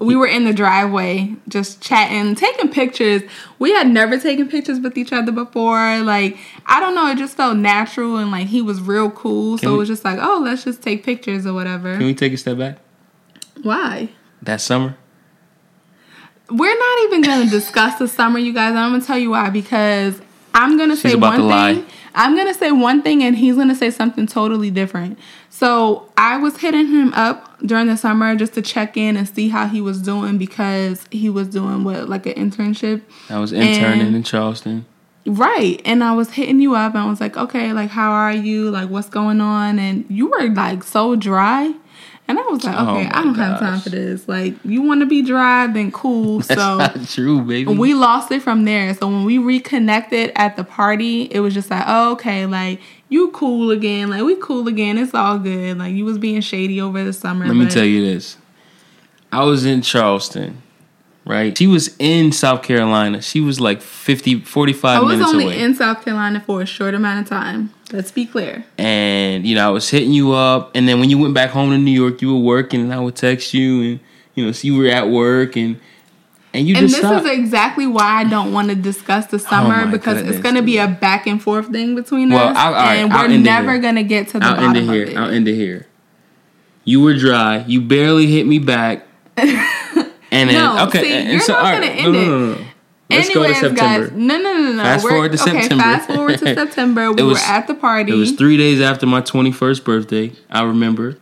we 0.00 0.16
were 0.16 0.26
in 0.26 0.44
the 0.44 0.52
driveway 0.52 1.34
just 1.48 1.80
chatting 1.80 2.34
taking 2.34 2.68
pictures 2.68 3.22
we 3.58 3.72
had 3.72 3.88
never 3.88 4.18
taken 4.18 4.48
pictures 4.48 4.80
with 4.80 4.98
each 4.98 5.12
other 5.12 5.30
before 5.32 6.00
like 6.00 6.36
i 6.66 6.80
don't 6.80 6.94
know 6.96 7.06
it 7.08 7.16
just 7.16 7.36
felt 7.36 7.56
natural 7.56 8.16
and 8.16 8.30
like 8.32 8.48
he 8.48 8.60
was 8.60 8.80
real 8.80 9.08
cool 9.10 9.56
Can 9.56 9.66
so 9.68 9.70
we- 9.70 9.76
it 9.76 9.78
was 9.78 9.88
just 9.88 10.04
like 10.04 10.18
oh 10.20 10.40
let's 10.44 10.64
just 10.64 10.82
take 10.82 11.04
pictures 11.04 11.46
or 11.46 11.54
whatever 11.54 11.96
Can 11.96 12.06
we 12.06 12.14
take 12.14 12.32
a 12.32 12.36
step 12.36 12.58
back? 12.58 12.78
why 13.62 14.08
That 14.42 14.60
summer. 14.60 14.96
We're 16.50 16.78
not 16.78 16.98
even 17.04 17.22
gonna 17.22 17.48
discuss 17.50 17.98
the 17.98 18.06
summer, 18.08 18.38
you 18.38 18.52
guys. 18.52 18.74
I'm 18.74 18.92
gonna 18.92 19.04
tell 19.04 19.18
you 19.18 19.30
why 19.30 19.50
because 19.50 20.20
I'm 20.54 20.76
gonna 20.76 20.96
say 20.96 21.12
about 21.14 21.30
one 21.32 21.38
to 21.40 21.44
lie. 21.44 21.74
thing. 21.74 21.86
I'm 22.14 22.36
gonna 22.36 22.54
say 22.54 22.70
one 22.70 23.02
thing 23.02 23.22
and 23.22 23.36
he's 23.36 23.56
gonna 23.56 23.74
say 23.74 23.90
something 23.90 24.26
totally 24.26 24.70
different. 24.70 25.18
So 25.50 26.08
I 26.16 26.36
was 26.36 26.58
hitting 26.58 26.86
him 26.88 27.12
up 27.14 27.58
during 27.60 27.86
the 27.86 27.96
summer 27.96 28.36
just 28.36 28.54
to 28.54 28.62
check 28.62 28.96
in 28.96 29.16
and 29.16 29.28
see 29.28 29.48
how 29.48 29.66
he 29.68 29.80
was 29.80 30.00
doing 30.02 30.36
because 30.38 31.06
he 31.10 31.30
was 31.30 31.48
doing 31.48 31.82
what 31.82 32.08
like 32.08 32.26
an 32.26 32.34
internship. 32.34 33.00
I 33.30 33.38
was 33.38 33.52
interning 33.52 34.06
And- 34.06 34.16
in 34.16 34.22
Charleston. 34.22 34.84
Right. 35.26 35.80
And 35.86 36.04
I 36.04 36.12
was 36.12 36.32
hitting 36.32 36.60
you 36.60 36.74
up 36.74 36.94
and 36.94 37.02
I 37.02 37.08
was 37.08 37.18
like, 37.18 37.34
okay, 37.38 37.72
like 37.72 37.88
how 37.88 38.10
are 38.12 38.32
you? 38.34 38.70
Like 38.70 38.90
what's 38.90 39.08
going 39.08 39.40
on? 39.40 39.78
And 39.78 40.04
you 40.10 40.26
were 40.30 40.48
like 40.50 40.82
so 40.84 41.16
dry. 41.16 41.72
And 42.26 42.38
I 42.38 42.42
was 42.42 42.64
like, 42.64 42.74
Oh 42.78 42.96
okay, 42.96 43.04
my 43.04 43.18
I 43.18 43.22
don't 43.22 43.34
have 43.34 43.60
time 43.60 43.80
for 43.80 43.90
this. 43.90 44.26
Like 44.26 44.54
you 44.64 44.80
wanna 44.82 45.04
be 45.06 45.22
dry, 45.22 45.66
then 45.66 45.92
cool. 45.92 46.38
That's 46.40 46.60
so 46.60 46.78
not 46.78 47.06
true, 47.08 47.42
baby. 47.42 47.74
we 47.74 47.92
lost 47.94 48.30
it 48.30 48.42
from 48.42 48.64
there. 48.64 48.94
So 48.94 49.08
when 49.08 49.24
we 49.24 49.38
reconnected 49.38 50.32
at 50.34 50.56
the 50.56 50.64
party, 50.64 51.22
it 51.24 51.40
was 51.40 51.52
just 51.52 51.70
like, 51.70 51.84
oh, 51.86 52.12
okay, 52.12 52.46
like 52.46 52.80
you 53.10 53.30
cool 53.32 53.70
again. 53.70 54.08
Like 54.08 54.22
we 54.22 54.36
cool 54.36 54.68
again. 54.68 54.96
It's 54.96 55.12
all 55.14 55.38
good. 55.38 55.78
Like 55.78 55.94
you 55.94 56.04
was 56.06 56.16
being 56.16 56.40
shady 56.40 56.80
over 56.80 57.04
the 57.04 57.12
summer. 57.12 57.46
Let 57.46 57.56
me 57.56 57.68
tell 57.68 57.84
you 57.84 58.02
this. 58.04 58.38
I 59.30 59.44
was 59.44 59.64
in 59.66 59.82
Charleston, 59.82 60.62
right? 61.24 61.56
She 61.56 61.66
was 61.66 61.94
in 61.98 62.32
South 62.32 62.62
Carolina. 62.62 63.20
She 63.22 63.40
was 63.40 63.60
like 63.60 63.80
50, 63.82 64.40
45 64.40 64.84
I 64.84 65.00
was 65.02 65.12
minutes 65.16 65.30
only 65.32 65.44
away. 65.44 65.60
in 65.60 65.74
South 65.74 66.04
Carolina 66.04 66.40
for 66.40 66.62
a 66.62 66.66
short 66.66 66.94
amount 66.94 67.20
of 67.20 67.28
time. 67.28 67.72
Let's 67.92 68.10
be 68.10 68.26
clear. 68.26 68.64
and 68.78 69.46
you 69.46 69.54
know 69.54 69.66
I 69.68 69.70
was 69.70 69.88
hitting 69.88 70.12
you 70.12 70.32
up, 70.32 70.72
and 70.74 70.88
then 70.88 71.00
when 71.00 71.10
you 71.10 71.18
went 71.18 71.34
back 71.34 71.50
home 71.50 71.70
to 71.70 71.78
New 71.78 71.90
York, 71.92 72.20
you 72.22 72.34
were 72.34 72.40
working, 72.40 72.80
and 72.80 72.92
I 72.92 72.98
would 73.00 73.14
text 73.16 73.54
you, 73.54 73.82
and 73.82 74.00
you 74.34 74.44
know, 74.46 74.52
so 74.52 74.66
you 74.66 74.76
were 74.76 74.88
at 74.88 75.08
work, 75.08 75.56
and 75.56 75.78
and 76.52 76.66
you 76.68 76.74
And 76.76 76.88
just 76.88 77.00
this 77.00 77.08
stopped. 77.08 77.26
is 77.26 77.30
exactly 77.38 77.86
why 77.86 78.20
I 78.20 78.24
don't 78.24 78.52
want 78.52 78.68
to 78.70 78.74
discuss 78.76 79.26
the 79.26 79.38
summer 79.40 79.82
Oh 79.86 79.90
because 79.90 80.18
goodness, 80.18 80.36
it's 80.36 80.42
going 80.42 80.54
to 80.54 80.62
be 80.62 80.78
a 80.78 80.86
back 80.86 81.26
and 81.26 81.42
forth 81.42 81.68
thing 81.68 81.94
between 81.96 82.30
Well, 82.30 82.48
us, 82.48 82.56
I'll- 82.56 82.72
right, 82.72 82.94
and 82.94 83.12
we're 83.12 83.38
never 83.38 83.78
going 83.78 83.96
to 83.96 84.04
get 84.04 84.28
to 84.28 84.38
the 84.38 84.44
I'll 84.46 84.60
end 84.64 84.76
it 84.76 84.80
bottom 84.80 84.94
here. 84.94 85.02
of 85.04 85.08
it. 85.10 85.16
I'll 85.16 85.30
end 85.30 85.48
it 85.48 85.54
here. 85.56 85.86
You 86.84 87.00
were 87.00 87.14
dry. 87.14 87.64
You 87.66 87.80
barely 87.80 88.26
hit 88.26 88.46
me 88.46 88.58
back. 88.60 89.06
And 90.34 90.50
then 90.50 90.56
No, 90.56 90.86
okay, 90.88 91.02
see, 91.02 91.12
and 91.12 91.28
you're 91.30 91.40
so, 91.40 91.52
not 91.54 91.62
right, 91.62 91.74
gonna 91.80 91.86
end 91.86 92.12
no, 92.12 92.18
it. 92.20 92.26
no, 92.26 92.54
no. 92.54 92.64
Let's 93.10 93.28
Anyways, 93.30 93.34
go 93.34 93.42
to 93.48 93.54
September. 93.76 94.08
guys, 94.08 94.12
no, 94.16 94.36
no, 94.38 94.52
no, 94.54 94.72
no. 94.72 94.82
Fast 94.82 95.04
We're- 95.04 95.14
forward 95.14 95.32
to 95.32 95.42
okay, 95.42 95.60
September. 95.60 95.82
Fast 95.84 96.10
forward 96.10 96.38
to 96.38 96.54
September. 96.54 97.12
We 97.12 97.22
was- 97.22 97.38
were 97.38 97.44
at 97.46 97.66
the 97.66 97.74
party. 97.74 98.12
It 98.12 98.16
was 98.16 98.32
three 98.32 98.56
days 98.56 98.80
after 98.80 99.06
my 99.06 99.20
twenty 99.20 99.52
first 99.52 99.84
birthday. 99.84 100.32
I 100.50 100.62
remember, 100.62 101.18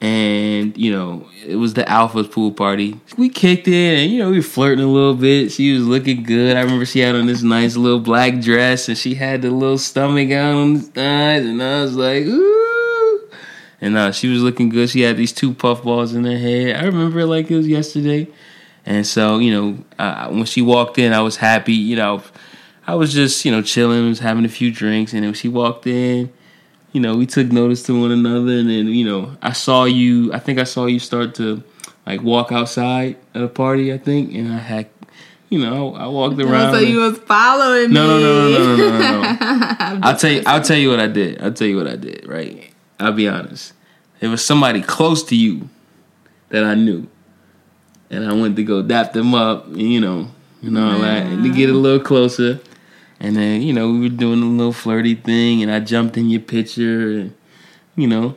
and 0.00 0.76
you 0.78 0.92
know 0.92 1.26
it 1.44 1.56
was 1.56 1.74
the 1.74 1.82
Alphas 1.84 2.30
pool 2.30 2.52
party. 2.52 3.00
We 3.16 3.28
kicked 3.28 3.66
it, 3.68 3.98
and 3.98 4.12
you 4.12 4.20
know 4.20 4.30
we 4.30 4.36
were 4.36 4.42
flirting 4.42 4.84
a 4.84 4.88
little 4.88 5.14
bit. 5.16 5.50
She 5.50 5.72
was 5.74 5.86
looking 5.86 6.22
good. 6.22 6.56
I 6.56 6.60
remember 6.60 6.86
she 6.86 7.00
had 7.00 7.16
on 7.16 7.26
this 7.26 7.42
nice 7.42 7.76
little 7.76 8.00
black 8.00 8.40
dress, 8.40 8.88
and 8.88 8.96
she 8.96 9.14
had 9.16 9.42
the 9.42 9.50
little 9.50 9.76
stomach 9.78 10.30
out 10.30 10.54
on 10.54 10.74
the 10.74 10.80
thighs, 10.80 11.44
and 11.44 11.60
I 11.62 11.82
was 11.82 11.96
like, 11.96 12.24
ooh. 12.24 12.57
And 13.80 13.96
uh, 13.96 14.12
she 14.12 14.28
was 14.28 14.42
looking 14.42 14.68
good. 14.68 14.90
She 14.90 15.02
had 15.02 15.16
these 15.16 15.32
two 15.32 15.54
puff 15.54 15.82
balls 15.82 16.12
in 16.12 16.24
her 16.24 16.36
head. 16.36 16.76
I 16.76 16.84
remember 16.86 17.20
it 17.20 17.26
like 17.26 17.50
it 17.50 17.56
was 17.56 17.68
yesterday. 17.68 18.28
And 18.84 19.06
so, 19.06 19.38
you 19.38 19.52
know, 19.52 19.84
uh, 19.98 20.28
when 20.28 20.46
she 20.46 20.62
walked 20.62 20.98
in, 20.98 21.12
I 21.12 21.20
was 21.20 21.36
happy. 21.36 21.74
You 21.74 21.96
know, 21.96 22.22
I 22.86 22.94
was 22.94 23.12
just, 23.12 23.44
you 23.44 23.52
know, 23.52 23.62
chilling, 23.62 24.08
was 24.08 24.18
having 24.18 24.44
a 24.44 24.48
few 24.48 24.72
drinks. 24.72 25.12
And 25.12 25.22
then 25.22 25.28
when 25.28 25.34
she 25.34 25.48
walked 25.48 25.86
in, 25.86 26.32
you 26.92 27.00
know, 27.00 27.16
we 27.16 27.26
took 27.26 27.52
notice 27.52 27.82
to 27.84 28.00
one 28.00 28.10
another. 28.10 28.52
And 28.52 28.70
then, 28.70 28.88
you 28.88 29.04
know, 29.04 29.36
I 29.42 29.52
saw 29.52 29.84
you, 29.84 30.32
I 30.32 30.38
think 30.38 30.58
I 30.58 30.64
saw 30.64 30.86
you 30.86 30.98
start 30.98 31.34
to 31.36 31.62
like 32.06 32.22
walk 32.22 32.50
outside 32.50 33.16
at 33.34 33.42
a 33.42 33.48
party, 33.48 33.92
I 33.92 33.98
think. 33.98 34.34
And 34.34 34.52
I 34.52 34.58
had, 34.58 34.88
you 35.50 35.60
know, 35.60 35.94
I 35.94 36.06
walked 36.06 36.40
around. 36.40 36.72
so 36.72 36.80
you 36.80 37.00
was 37.00 37.18
following 37.18 37.92
no, 37.92 38.16
me. 38.16 38.22
no, 38.22 38.48
no, 38.48 38.50
no, 38.50 38.76
no, 38.76 38.76
no, 38.76 38.98
no, 38.98 39.20
no. 39.20 40.00
I'll 40.02 40.16
tell 40.16 40.32
you, 40.32 40.42
I'll 40.46 40.62
tell 40.64 40.78
you 40.78 40.88
what 40.90 41.00
I 41.00 41.06
did. 41.06 41.42
I'll 41.42 41.52
tell 41.52 41.66
you 41.68 41.76
what 41.76 41.86
I 41.86 41.96
did, 41.96 42.26
right? 42.26 42.67
I'll 43.00 43.12
be 43.12 43.28
honest. 43.28 43.72
It 44.20 44.28
was 44.28 44.44
somebody 44.44 44.82
close 44.82 45.22
to 45.24 45.36
you 45.36 45.68
that 46.50 46.64
I 46.64 46.74
knew. 46.74 47.06
and 48.10 48.26
I 48.26 48.32
went 48.32 48.56
to 48.56 48.62
go 48.64 48.82
dap 48.82 49.12
them 49.12 49.34
up, 49.34 49.66
you 49.70 50.00
know, 50.00 50.28
and 50.62 50.78
all 50.78 50.98
that, 51.00 51.26
and 51.26 51.44
to 51.44 51.50
get 51.52 51.68
a 51.70 51.74
little 51.74 52.00
closer. 52.04 52.58
And 53.20 53.36
then, 53.36 53.62
you 53.62 53.72
know, 53.72 53.90
we 53.90 54.00
were 54.00 54.08
doing 54.08 54.42
a 54.42 54.46
little 54.46 54.72
flirty 54.72 55.14
thing, 55.14 55.62
and 55.62 55.70
I 55.70 55.80
jumped 55.80 56.16
in 56.16 56.30
your 56.30 56.40
picture, 56.40 57.10
and, 57.10 57.34
you 57.96 58.06
know, 58.06 58.36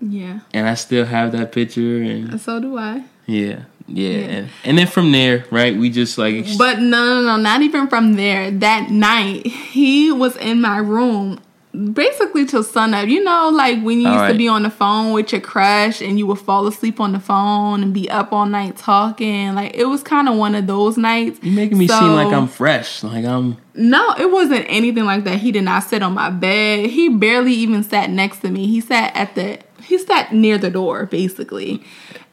Yeah. 0.00 0.40
and 0.52 0.66
I 0.68 0.74
still 0.74 1.04
have 1.04 1.32
that 1.32 1.52
picture, 1.52 2.02
and 2.02 2.40
so 2.40 2.58
do 2.60 2.76
I. 2.78 3.04
yeah, 3.26 3.60
yeah. 3.86 4.10
And, 4.18 4.48
and 4.64 4.78
then 4.78 4.86
from 4.88 5.12
there, 5.12 5.44
right, 5.50 5.76
we 5.76 5.88
just 5.90 6.18
like, 6.18 6.34
ex- 6.34 6.56
But 6.56 6.80
no, 6.80 7.04
no, 7.04 7.22
no, 7.22 7.36
not 7.36 7.62
even 7.62 7.86
from 7.88 8.14
there. 8.14 8.50
That 8.50 8.90
night, 8.90 9.46
he 9.46 10.10
was 10.10 10.36
in 10.36 10.60
my 10.60 10.78
room 10.78 11.38
basically 11.72 12.44
till 12.46 12.62
sunup. 12.62 13.08
You 13.08 13.24
know, 13.24 13.50
like 13.50 13.82
when 13.82 14.00
you 14.00 14.08
used 14.08 14.32
to 14.32 14.36
be 14.36 14.48
on 14.48 14.62
the 14.62 14.70
phone 14.70 15.12
with 15.12 15.32
your 15.32 15.40
crush 15.40 16.00
and 16.00 16.18
you 16.18 16.26
would 16.26 16.38
fall 16.38 16.66
asleep 16.66 17.00
on 17.00 17.12
the 17.12 17.20
phone 17.20 17.82
and 17.82 17.94
be 17.94 18.10
up 18.10 18.32
all 18.32 18.46
night 18.46 18.76
talking. 18.76 19.54
Like 19.54 19.74
it 19.74 19.86
was 19.86 20.02
kind 20.02 20.28
of 20.28 20.36
one 20.36 20.54
of 20.54 20.66
those 20.66 20.96
nights. 20.96 21.40
you 21.42 21.52
making 21.52 21.78
me 21.78 21.88
seem 21.88 22.12
like 22.14 22.32
I'm 22.32 22.48
fresh, 22.48 23.02
like 23.02 23.24
I'm. 23.24 23.56
No, 23.74 24.14
it 24.18 24.30
wasn't 24.30 24.66
anything 24.68 25.04
like 25.04 25.24
that. 25.24 25.38
He 25.38 25.50
did 25.50 25.64
not 25.64 25.84
sit 25.84 26.02
on 26.02 26.12
my 26.12 26.30
bed. 26.30 26.90
He 26.90 27.08
barely 27.08 27.52
even 27.54 27.82
sat 27.82 28.10
next 28.10 28.40
to 28.40 28.50
me. 28.50 28.66
He 28.66 28.80
sat 28.80 29.14
at 29.16 29.34
the 29.34 29.58
he 29.82 29.98
sat 29.98 30.32
near 30.32 30.58
the 30.58 30.70
door 30.70 31.06
basically. 31.06 31.82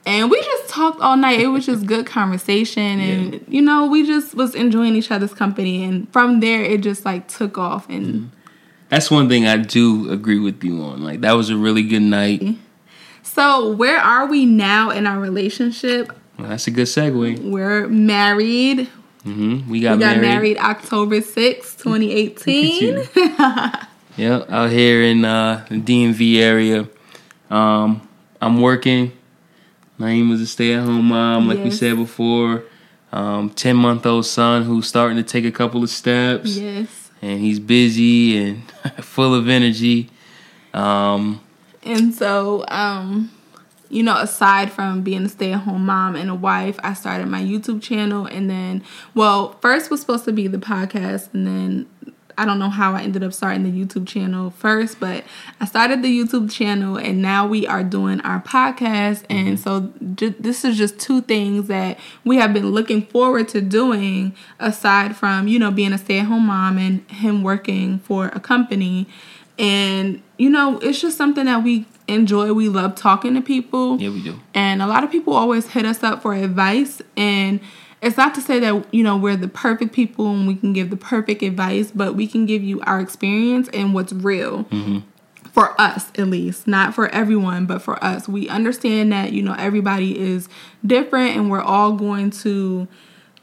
And 0.05 0.31
we 0.31 0.41
just 0.41 0.69
talked 0.69 1.01
all 1.01 1.17
night. 1.17 1.39
It 1.39 1.47
was 1.47 1.65
just 1.65 1.85
good 1.85 2.05
conversation 2.07 2.99
and 2.99 3.45
you 3.47 3.61
know, 3.61 3.85
we 3.85 4.05
just 4.05 4.35
was 4.35 4.53
enjoying 4.53 4.95
each 4.95 5.11
other's 5.11 5.33
company 5.33 5.83
and 5.83 6.11
from 6.11 6.41
there 6.41 6.61
it 6.61 6.81
just 6.81 7.05
like 7.05 7.27
took 7.29 7.57
off 7.57 7.87
and 7.89 8.05
mm. 8.05 8.29
That's 8.89 9.09
one 9.11 9.29
thing 9.29 9.45
I 9.47 9.57
do 9.57 10.09
agree 10.11 10.39
with 10.39 10.63
you 10.63 10.81
on. 10.83 11.03
Like 11.03 11.21
that 11.21 11.33
was 11.33 11.49
a 11.49 11.55
really 11.57 11.83
good 11.83 12.01
night. 12.01 12.43
so 13.23 13.71
where 13.73 13.97
are 13.99 14.25
we 14.27 14.45
now 14.45 14.89
in 14.89 15.05
our 15.07 15.19
relationship? 15.19 16.11
Well, 16.37 16.49
that's 16.49 16.67
a 16.67 16.71
good 16.71 16.87
segue. 16.87 17.39
We're 17.49 17.87
married. 17.87 18.87
hmm 19.23 19.69
We 19.69 19.81
got, 19.81 19.97
We 19.97 20.03
got 20.03 20.17
married. 20.17 20.21
married 20.21 20.57
October 20.57 21.21
sixth, 21.21 21.77
2018. 21.83 23.03
Yeah, 24.17 24.43
out 24.49 24.69
here 24.69 25.01
in 25.03 25.23
uh, 25.23 25.65
the 25.69 25.75
DMV 25.75 26.39
area. 26.41 26.89
Um, 27.49 28.05
I'm 28.41 28.59
working. 28.59 29.13
Naeem 29.97 30.29
was 30.29 30.41
a 30.41 30.47
stay-at-home 30.47 31.05
mom, 31.05 31.47
like 31.47 31.63
we 31.63 31.71
said 31.71 31.95
before. 31.95 32.63
Um, 33.13 33.49
ten 33.49 33.77
month 33.77 34.05
old 34.05 34.25
son 34.25 34.63
who's 34.63 34.87
starting 34.87 35.15
to 35.15 35.23
take 35.23 35.45
a 35.45 35.51
couple 35.51 35.83
of 35.83 35.89
steps, 35.89 36.57
yes. 36.57 37.08
And 37.21 37.39
he's 37.39 37.59
busy 37.59 38.37
and 38.37 38.71
full 39.01 39.33
of 39.33 39.47
energy. 39.49 40.09
Um, 40.73 41.41
And 41.83 42.13
so, 42.13 42.65
um, 42.67 43.31
you 43.89 44.03
know, 44.03 44.17
aside 44.17 44.71
from 44.71 45.01
being 45.01 45.25
a 45.25 45.29
stay 45.29 45.53
at 45.53 45.61
home 45.61 45.85
mom 45.85 46.15
and 46.15 46.29
a 46.29 46.35
wife, 46.35 46.79
I 46.83 46.93
started 46.93 47.27
my 47.27 47.41
YouTube 47.41 47.81
channel. 47.81 48.25
And 48.25 48.49
then, 48.49 48.83
well, 49.15 49.53
first 49.61 49.89
was 49.89 50.01
supposed 50.01 50.25
to 50.25 50.31
be 50.31 50.47
the 50.47 50.57
podcast. 50.59 51.33
And 51.33 51.47
then 51.47 52.13
I 52.39 52.45
don't 52.45 52.57
know 52.57 52.69
how 52.69 52.95
I 52.95 53.01
ended 53.01 53.21
up 53.21 53.33
starting 53.33 53.63
the 53.63 53.71
YouTube 53.71 54.07
channel 54.07 54.49
first, 54.51 54.97
but 54.97 55.25
I 55.59 55.65
started 55.65 56.01
the 56.01 56.07
YouTube 56.07 56.49
channel 56.49 56.95
and 56.95 57.21
now 57.21 57.45
we 57.45 57.67
are 57.67 57.83
doing 57.83 58.21
our 58.21 58.41
podcast. 58.41 59.25
And 59.29 59.57
mm-hmm. 59.57 59.63
so, 59.63 59.91
ju- 60.15 60.35
this 60.39 60.63
is 60.63 60.77
just 60.77 60.97
two 60.99 61.21
things 61.21 61.67
that 61.67 61.99
we 62.23 62.37
have 62.37 62.53
been 62.53 62.71
looking 62.71 63.05
forward 63.05 63.49
to 63.49 63.59
doing 63.59 64.33
aside 64.57 65.17
from, 65.17 65.49
you 65.49 65.59
know, 65.59 65.69
being 65.69 65.91
a 65.91 65.97
stay 65.97 66.19
at 66.19 66.27
home 66.27 66.47
mom 66.47 66.77
and 66.77 67.01
him 67.11 67.43
working 67.43 67.99
for 67.99 68.27
a 68.27 68.39
company. 68.39 69.05
And, 69.57 70.21
you 70.37 70.49
know, 70.49 70.79
it's 70.79 71.01
just 71.01 71.17
something 71.17 71.43
that 71.43 71.61
we 71.61 71.85
enjoy. 72.07 72.53
We 72.53 72.69
love 72.69 72.95
talking 72.95 73.33
to 73.35 73.41
people. 73.41 73.99
yeah, 73.99 74.11
we 74.11 74.23
do. 74.23 74.39
And 74.53 74.81
a 74.81 74.87
lot 74.87 75.03
of 75.03 75.11
people 75.11 75.33
always 75.33 75.67
hit 75.67 75.83
us 75.83 76.03
up 76.03 76.21
for 76.21 76.33
advice. 76.33 77.01
And 77.17 77.59
it's 78.01 78.17
not 78.17 78.33
to 78.35 78.41
say 78.41 78.59
that, 78.59 78.93
you 78.93 79.03
know, 79.03 79.17
we're 79.17 79.35
the 79.35 79.47
perfect 79.47 79.93
people 79.93 80.31
and 80.31 80.47
we 80.47 80.55
can 80.55 80.73
give 80.73 80.89
the 80.89 80.97
perfect 80.97 81.41
advice, 81.41 81.91
but 81.91 82.15
we 82.15 82.27
can 82.27 82.45
give 82.45 82.63
you 82.63 82.79
our 82.81 82.99
experience 82.99 83.69
and 83.73 83.93
what's 83.93 84.13
real. 84.13 84.63
Mm-hmm. 84.65 84.99
For 85.51 85.79
us, 85.81 86.09
at 86.17 86.27
least, 86.27 86.67
not 86.67 86.93
for 86.93 87.09
everyone, 87.09 87.65
but 87.65 87.81
for 87.81 88.01
us. 88.03 88.29
We 88.29 88.47
understand 88.47 89.11
that, 89.11 89.33
you 89.33 89.41
know, 89.41 89.55
everybody 89.57 90.17
is 90.17 90.47
different 90.85 91.35
and 91.35 91.49
we're 91.49 91.61
all 91.61 91.93
going 91.93 92.29
to, 92.31 92.87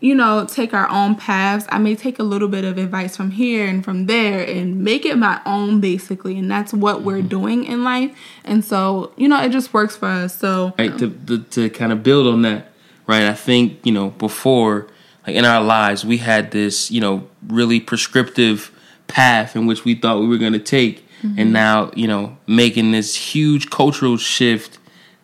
you 0.00 0.14
know, 0.14 0.46
take 0.46 0.72
our 0.72 0.88
own 0.88 1.16
paths. 1.16 1.66
I 1.68 1.78
may 1.78 1.94
take 1.94 2.18
a 2.18 2.22
little 2.22 2.48
bit 2.48 2.64
of 2.64 2.78
advice 2.78 3.16
from 3.16 3.32
here 3.32 3.66
and 3.66 3.84
from 3.84 4.06
there 4.06 4.40
and 4.46 4.82
make 4.82 5.04
it 5.04 5.18
my 5.18 5.42
own, 5.44 5.80
basically. 5.80 6.38
And 6.38 6.50
that's 6.50 6.72
what 6.72 7.02
we're 7.02 7.18
mm-hmm. 7.18 7.28
doing 7.28 7.64
in 7.64 7.84
life. 7.84 8.16
And 8.44 8.64
so, 8.64 9.12
you 9.16 9.28
know, 9.28 9.42
it 9.42 9.50
just 9.50 9.74
works 9.74 9.96
for 9.96 10.06
us. 10.06 10.34
So, 10.34 10.74
right 10.78 10.92
um, 10.92 10.98
to, 10.98 11.38
to 11.38 11.44
to 11.44 11.70
kind 11.70 11.92
of 11.92 12.02
build 12.02 12.28
on 12.28 12.42
that 12.42 12.70
right? 13.06 13.24
I 13.24 13.34
think 13.34 13.84
you 13.84 13.92
know 13.92 14.10
before 14.10 14.88
like 15.26 15.36
in 15.36 15.44
our 15.44 15.62
lives 15.62 16.04
we 16.04 16.18
had 16.18 16.50
this 16.50 16.90
you 16.90 17.00
know 17.00 17.28
really 17.46 17.80
prescriptive 17.80 18.72
path 19.06 19.56
in 19.56 19.66
which 19.66 19.84
we 19.84 19.94
thought 19.94 20.20
we 20.20 20.28
were 20.28 20.38
going 20.38 20.52
to 20.52 20.58
take. 20.58 21.04
And 21.22 21.36
mm-hmm. 21.36 21.52
now 21.52 21.90
you 21.94 22.06
know 22.06 22.36
making 22.46 22.92
this 22.92 23.16
huge 23.16 23.70
cultural 23.70 24.16
shift 24.16 24.78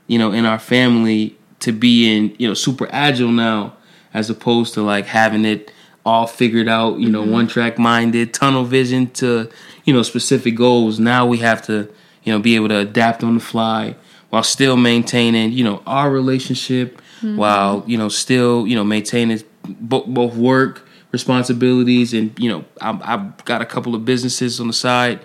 you 0.06 0.18
know 0.18 0.32
in 0.32 0.46
our 0.46 0.58
family 0.58 1.36
to 1.60 1.72
be 1.72 2.16
in, 2.16 2.34
you 2.38 2.48
know 2.48 2.54
super 2.54 2.88
agile 2.90 3.30
now 3.30 3.76
as 4.14 4.28
opposed 4.30 4.74
to 4.74 4.82
like 4.82 5.06
having 5.06 5.44
it 5.44 5.70
all 6.04 6.26
figured 6.26 6.68
out 6.68 6.98
you 6.98 7.08
know 7.08 7.22
mm-hmm. 7.22 7.32
one 7.32 7.46
track 7.46 7.78
minded 7.78 8.34
tunnel 8.34 8.64
vision 8.64 9.10
to 9.10 9.50
you 9.84 9.92
know 9.92 10.02
specific 10.02 10.56
goals. 10.56 10.98
Now 10.98 11.26
we 11.26 11.38
have 11.38 11.62
to 11.66 11.88
you 12.24 12.32
know 12.32 12.38
be 12.38 12.56
able 12.56 12.68
to 12.68 12.78
adapt 12.78 13.22
on 13.22 13.34
the 13.34 13.40
fly 13.40 13.94
while 14.30 14.42
still 14.42 14.76
maintaining 14.76 15.52
you 15.52 15.62
know 15.62 15.82
our 15.86 16.10
relationship 16.10 17.01
while 17.22 17.84
you 17.86 17.96
know 17.98 18.08
still 18.08 18.66
you 18.66 18.74
know 18.74 18.84
maintaining 18.84 19.40
bo- 19.68 20.04
both 20.06 20.34
work 20.34 20.86
responsibilities 21.12 22.12
and 22.14 22.36
you 22.38 22.48
know 22.48 22.64
I, 22.80 22.98
I've 23.14 23.44
got 23.44 23.62
a 23.62 23.66
couple 23.66 23.94
of 23.94 24.04
businesses 24.04 24.60
on 24.60 24.66
the 24.66 24.72
side. 24.72 25.20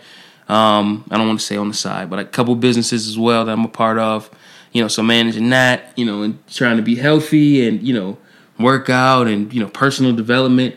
Um, 0.50 1.04
I 1.12 1.18
don't 1.18 1.28
want 1.28 1.40
to 1.42 1.46
say 1.46 1.58
on 1.58 1.68
the 1.68 1.74
side 1.74 2.10
but 2.10 2.20
a 2.20 2.24
couple 2.26 2.56
businesses 2.56 3.08
as 3.08 3.18
well 3.20 3.44
that 3.46 3.52
I'm 3.52 3.66
a 3.66 3.70
part 3.70 3.98
of 3.98 4.30
you 4.72 4.82
know 4.82 4.88
so 4.88 5.04
managing 5.04 5.50
that 5.50 5.92
you 5.98 6.06
know 6.06 6.22
and 6.24 6.40
trying 6.48 6.78
to 6.78 6.84
be 6.84 6.96
healthy 6.96 7.68
and 7.68 7.82
you 7.82 7.94
know 7.94 8.18
work 8.60 8.90
out 8.90 9.28
and 9.28 9.54
you 9.54 9.60
know 9.60 9.68
personal 9.70 10.14
development. 10.14 10.76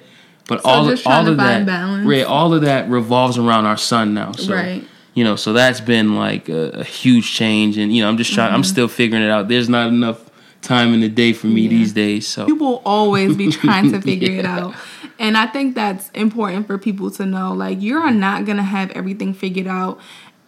But 0.48 0.64
all 0.64 0.88
just 0.88 1.06
all 1.06 1.28
of 1.28 1.36
that 1.36 1.66
right, 2.04 2.24
all 2.24 2.52
of 2.54 2.62
that 2.62 2.88
revolves 2.90 3.38
around 3.38 3.66
our 3.66 3.76
son 3.76 4.14
now 4.14 4.32
so 4.32 4.52
Right. 4.54 4.84
you 5.14 5.22
know 5.22 5.36
so 5.36 5.52
that's 5.52 5.80
been 5.80 6.16
like 6.16 6.48
a, 6.48 6.70
a 6.70 6.84
huge 6.84 7.30
change 7.32 7.78
and 7.78 7.94
you 7.94 8.02
know 8.02 8.08
i'm 8.08 8.16
just 8.16 8.32
trying 8.32 8.48
Mm-hmm. 8.48 8.56
i'm 8.56 8.64
still 8.64 8.88
figuring 8.88 9.22
it 9.22 9.30
out. 9.30 9.46
There's 9.46 9.68
not 9.68 9.86
enough 9.88 10.18
time 10.62 10.92
in 10.92 11.00
the 11.00 11.08
day 11.08 11.32
for 11.32 11.46
me 11.46 11.66
these 11.68 11.92
days 11.92 12.28
so 12.28 12.46
will 12.54 12.82
always 12.84 13.36
be 13.36 13.50
trying 13.50 13.90
to 13.92 14.00
figure 14.02 14.38
it 14.38 14.44
out. 14.44 14.74
And 15.18 15.36
I 15.36 15.46
think 15.46 15.74
that's 15.74 16.08
important 16.10 16.66
for 16.66 16.78
people 16.78 17.10
to 17.12 17.26
know. 17.26 17.52
Like, 17.52 17.80
you 17.80 17.98
are 17.98 18.08
mm-hmm. 18.08 18.20
not 18.20 18.44
going 18.46 18.56
to 18.56 18.62
have 18.62 18.90
everything 18.92 19.34
figured 19.34 19.66
out 19.66 20.00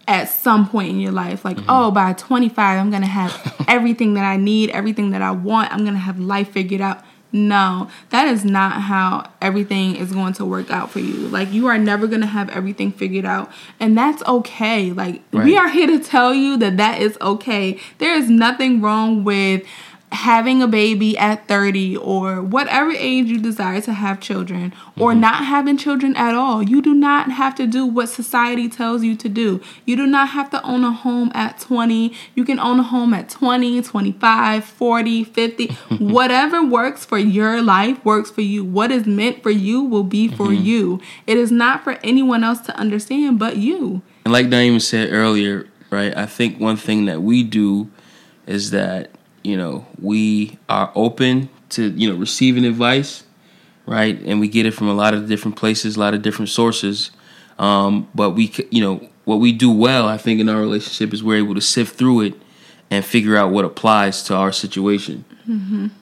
at 0.09 0.29
some 0.29 0.69
point 0.69 0.91
in 0.91 1.01
your 1.01 1.13
life. 1.13 1.45
Like, 1.45 1.59
oh, 1.69 1.91
mm-hmm. 1.91 1.95
by 1.95 2.13
25, 2.15 2.79
I'm 2.81 2.91
going 2.91 3.03
to 3.03 3.09
have 3.09 3.65
everything 3.69 4.15
that 4.15 4.25
I 4.25 4.37
need, 4.37 4.71
everything 4.71 5.11
that 5.11 5.23
I 5.23 5.31
want. 5.31 5.73
I'm 5.73 5.81
going 5.81 5.95
to 5.95 6.01
have 6.01 6.19
life 6.19 6.51
figured 6.51 6.81
out. 6.81 7.05
No, 7.35 7.89
that 8.11 8.29
is 8.29 8.45
not 8.45 8.83
how 8.83 9.31
everything 9.41 9.97
is 9.97 10.13
going 10.13 10.35
to 10.35 10.45
work 10.45 10.71
out 10.71 10.91
for 10.91 11.01
you. 11.01 11.29
Like, 11.29 11.51
you 11.51 11.67
are 11.67 11.79
never 11.79 12.07
going 12.07 12.21
to 12.21 12.27
have 12.27 12.51
everything 12.51 12.93
figured 12.93 13.25
out. 13.25 13.51
And 13.81 13.97
that's 13.97 14.23
okay. 14.25 14.93
Like, 14.93 15.23
we 15.33 15.57
are 15.57 15.69
here 15.69 15.87
to 15.87 15.99
tell 15.99 16.35
you 16.35 16.59
that 16.59 16.77
that 16.77 17.01
is 17.01 17.17
okay. 17.23 17.81
There 17.97 18.15
is 18.15 18.29
nothing 18.29 18.83
wrong 18.83 19.25
with 19.25 19.65
having 20.13 20.63
a 20.63 20.69
baby 20.69 21.17
at 21.17 21.49
30 21.49 21.97
or 21.97 22.43
whatever 22.43 22.93
age 22.93 23.27
you 23.27 23.41
desire 23.41 23.81
to 23.81 23.93
have 23.93 24.21
children 24.21 24.73
or 24.99 25.13
mm-hmm. 25.13 25.21
not 25.21 25.45
having 25.47 25.77
children 25.77 26.15
at 26.17 26.35
all. 26.35 26.63
You 26.63 26.83
do 26.83 26.93
not 26.93 27.31
have 27.33 27.55
to 27.57 27.67
do 27.67 27.87
what 27.87 28.09
society 28.09 28.69
tells 28.69 29.03
you 29.03 29.17
to 29.17 29.29
do. 29.29 29.61
You 29.87 29.97
do 29.97 30.07
not 30.07 30.31
have 30.31 30.51
to 30.51 30.63
own 30.65 30.85
a 30.85 30.93
home 30.93 31.33
at 31.35 31.59
20. 31.61 32.15
You 32.35 32.45
can 32.45 32.61
own 32.61 32.81
a 32.81 32.83
home 32.83 33.15
at 33.15 33.31
20, 33.31 33.83
25, 33.83 34.65
40, 34.65 35.25
50. 35.25 35.67
Whatever 35.99 36.65
works 36.65 37.05
for 37.05 37.19
your 37.19 37.63
life 37.63 38.05
works 38.05 38.31
for 38.31 38.43
you. 38.43 38.65
What 38.65 38.91
is 38.91 39.07
meant 39.07 39.43
for 39.43 39.51
you 39.51 39.83
will 39.83 40.05
be 40.05 40.29
for 40.29 40.49
mm-hmm. 40.49 40.65
you. 40.65 41.01
It 41.27 41.39
is 41.39 41.51
not 41.51 41.83
for 41.83 41.99
anyone 42.05 42.45
else 42.45 42.61
to 42.61 42.77
understand 42.77 43.39
but 43.39 43.57
you. 43.57 44.03
And 44.25 44.33
like 44.33 44.47
Naima 44.47 44.81
said 44.83 45.11
earlier, 45.11 45.67
right? 45.91 46.17
I 46.17 46.27
think 46.27 46.61
one 46.61 46.77
thing 46.77 47.07
that 47.07 47.23
we 47.23 47.43
do 47.43 47.91
is 48.47 48.71
that 48.73 49.11
you 49.43 49.57
know 49.57 49.87
we 50.01 50.59
are 50.69 50.93
open 50.95 51.49
to 51.71 51.91
you 51.91 52.11
know 52.11 52.17
receiving 52.17 52.65
advice, 52.65 53.25
right? 53.87 54.19
And 54.25 54.41
we 54.41 54.49
get 54.49 54.67
it 54.67 54.73
from 54.73 54.89
a 54.89 54.95
lot 54.95 55.15
of 55.15 55.29
different 55.29 55.57
places, 55.57 55.97
a 55.97 56.01
lot 56.01 56.15
of 56.15 56.23
different 56.23 56.49
sources. 56.49 57.11
Um, 57.59 58.09
but 58.15 58.31
we, 58.31 58.53
you 58.71 58.81
know, 58.81 59.09
what 59.25 59.37
we 59.37 59.53
do 59.53 59.71
well, 59.71 60.09
I 60.09 60.17
think, 60.17 60.41
in 60.41 60.49
our 60.49 60.61
relationship 60.61 61.13
is 61.13 61.23
we're 61.23 61.39
able 61.39 61.55
to 61.55 61.61
sift 61.61 61.97
through 61.97 62.23
it 62.23 62.35
and 62.91 63.05
figure 63.05 63.37
out 63.37 63.53
what 63.53 63.65
applies 63.65 64.23
to 64.25 64.35
our 64.35 64.53
situation, 64.53 65.25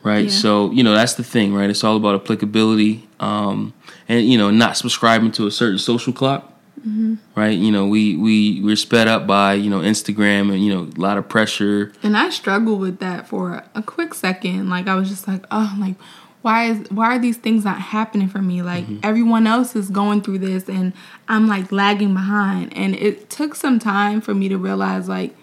right? 0.03 0.25
Yeah. 0.25 0.31
So 0.31 0.71
you 0.73 0.83
know 0.83 0.93
that's 0.93 1.15
the 1.15 1.25
thing, 1.25 1.55
right? 1.55 1.71
It's 1.71 1.85
all 1.85 1.97
about 1.97 2.15
applicability, 2.15 3.09
um, 3.21 3.75
and 4.09 4.27
you 4.27 4.39
know 4.39 4.51
not 4.51 4.77
subscribing 4.77 5.33
to 5.33 5.47
a 5.47 5.51
certain 5.51 5.79
social 5.79 6.13
clock 6.13 6.50
Mm-hmm. 6.81 7.17
right? 7.35 7.57
You 7.57 7.71
know, 7.71 7.87
we 7.87 8.17
we 8.17 8.63
we're 8.63 8.77
sped 8.77 9.07
up 9.07 9.27
by 9.27 9.55
you 9.55 9.69
know 9.69 9.81
Instagram 9.81 10.53
and 10.53 10.65
you 10.65 10.75
know 10.75 10.91
a 10.97 11.01
lot 11.01 11.19
of 11.19 11.29
pressure. 11.29 11.93
And 12.03 12.17
I 12.17 12.31
struggled 12.31 12.81
with 12.81 13.01
that 13.01 13.29
for 13.29 13.65
a 13.75 13.83
quick 13.83 14.15
second. 14.15 14.71
Like 14.71 14.89
I 14.89 14.95
was 14.95 15.09
just 15.09 15.29
like, 15.29 15.45
oh, 15.51 15.77
like 15.79 15.97
why 16.43 16.65
is 16.71 16.91
why 16.91 17.17
are 17.17 17.19
these 17.19 17.37
things 17.37 17.65
not 17.65 17.81
happening 17.81 18.29
for 18.29 18.41
me? 18.41 18.63
Like 18.63 18.85
mm-hmm. 18.85 19.01
everyone 19.03 19.47
else 19.47 19.77
is 19.77 19.91
going 19.91 20.23
through 20.23 20.39
this 20.39 20.69
and 20.69 20.93
I'm 21.29 21.47
like 21.47 21.71
lagging 21.71 22.15
behind. 22.15 22.75
And 22.77 22.95
it 22.97 23.29
took 23.29 23.55
some 23.55 23.79
time 23.79 24.21
for 24.21 24.35
me 24.35 24.49
to 24.49 24.57
realize 24.57 25.09
like 25.09 25.37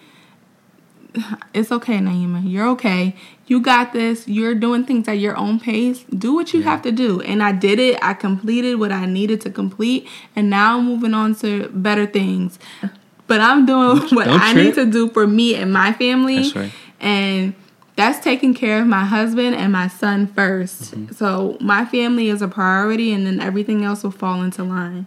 it's 1.54 1.72
okay, 1.72 1.98
Naima. 1.98 2.42
You're 2.50 2.68
okay. 2.68 3.16
You 3.46 3.60
got 3.60 3.92
this. 3.92 4.28
You're 4.28 4.54
doing 4.54 4.84
things 4.84 5.08
at 5.08 5.18
your 5.18 5.36
own 5.36 5.58
pace. 5.58 6.04
Do 6.04 6.34
what 6.34 6.52
you 6.52 6.62
have 6.62 6.82
to 6.82 6.92
do. 6.92 7.20
And 7.22 7.42
I 7.42 7.52
did 7.52 7.78
it. 7.78 7.98
I 8.02 8.14
completed 8.14 8.76
what 8.76 8.92
I 8.92 9.06
needed 9.06 9.40
to 9.42 9.50
complete. 9.50 10.06
And 10.36 10.50
now 10.50 10.78
I'm 10.78 10.84
moving 10.84 11.14
on 11.14 11.34
to 11.36 11.68
better 11.70 12.06
things. 12.06 12.58
But 13.26 13.40
I'm 13.40 13.66
doing 13.66 14.00
what 14.14 14.26
don't 14.26 14.40
I 14.40 14.52
trip. 14.52 14.64
need 14.64 14.74
to 14.74 14.86
do 14.86 15.08
for 15.10 15.26
me 15.26 15.54
and 15.54 15.72
my 15.72 15.92
family. 15.92 16.42
That's 16.42 16.56
right. 16.56 16.72
And 17.00 17.54
that's 17.96 18.22
taking 18.22 18.54
care 18.54 18.80
of 18.80 18.86
my 18.86 19.04
husband 19.04 19.56
and 19.56 19.72
my 19.72 19.88
son 19.88 20.28
1st 20.28 20.94
Mm-hmm. 20.94 21.12
So 21.14 21.56
my 21.60 21.84
family 21.84 22.28
is 22.28 22.42
a 22.42 22.48
priority 22.48 23.12
and 23.12 23.26
then 23.26 23.40
everything 23.40 23.84
else 23.84 24.04
will 24.04 24.10
fall 24.10 24.42
into 24.42 24.62
line. 24.62 25.06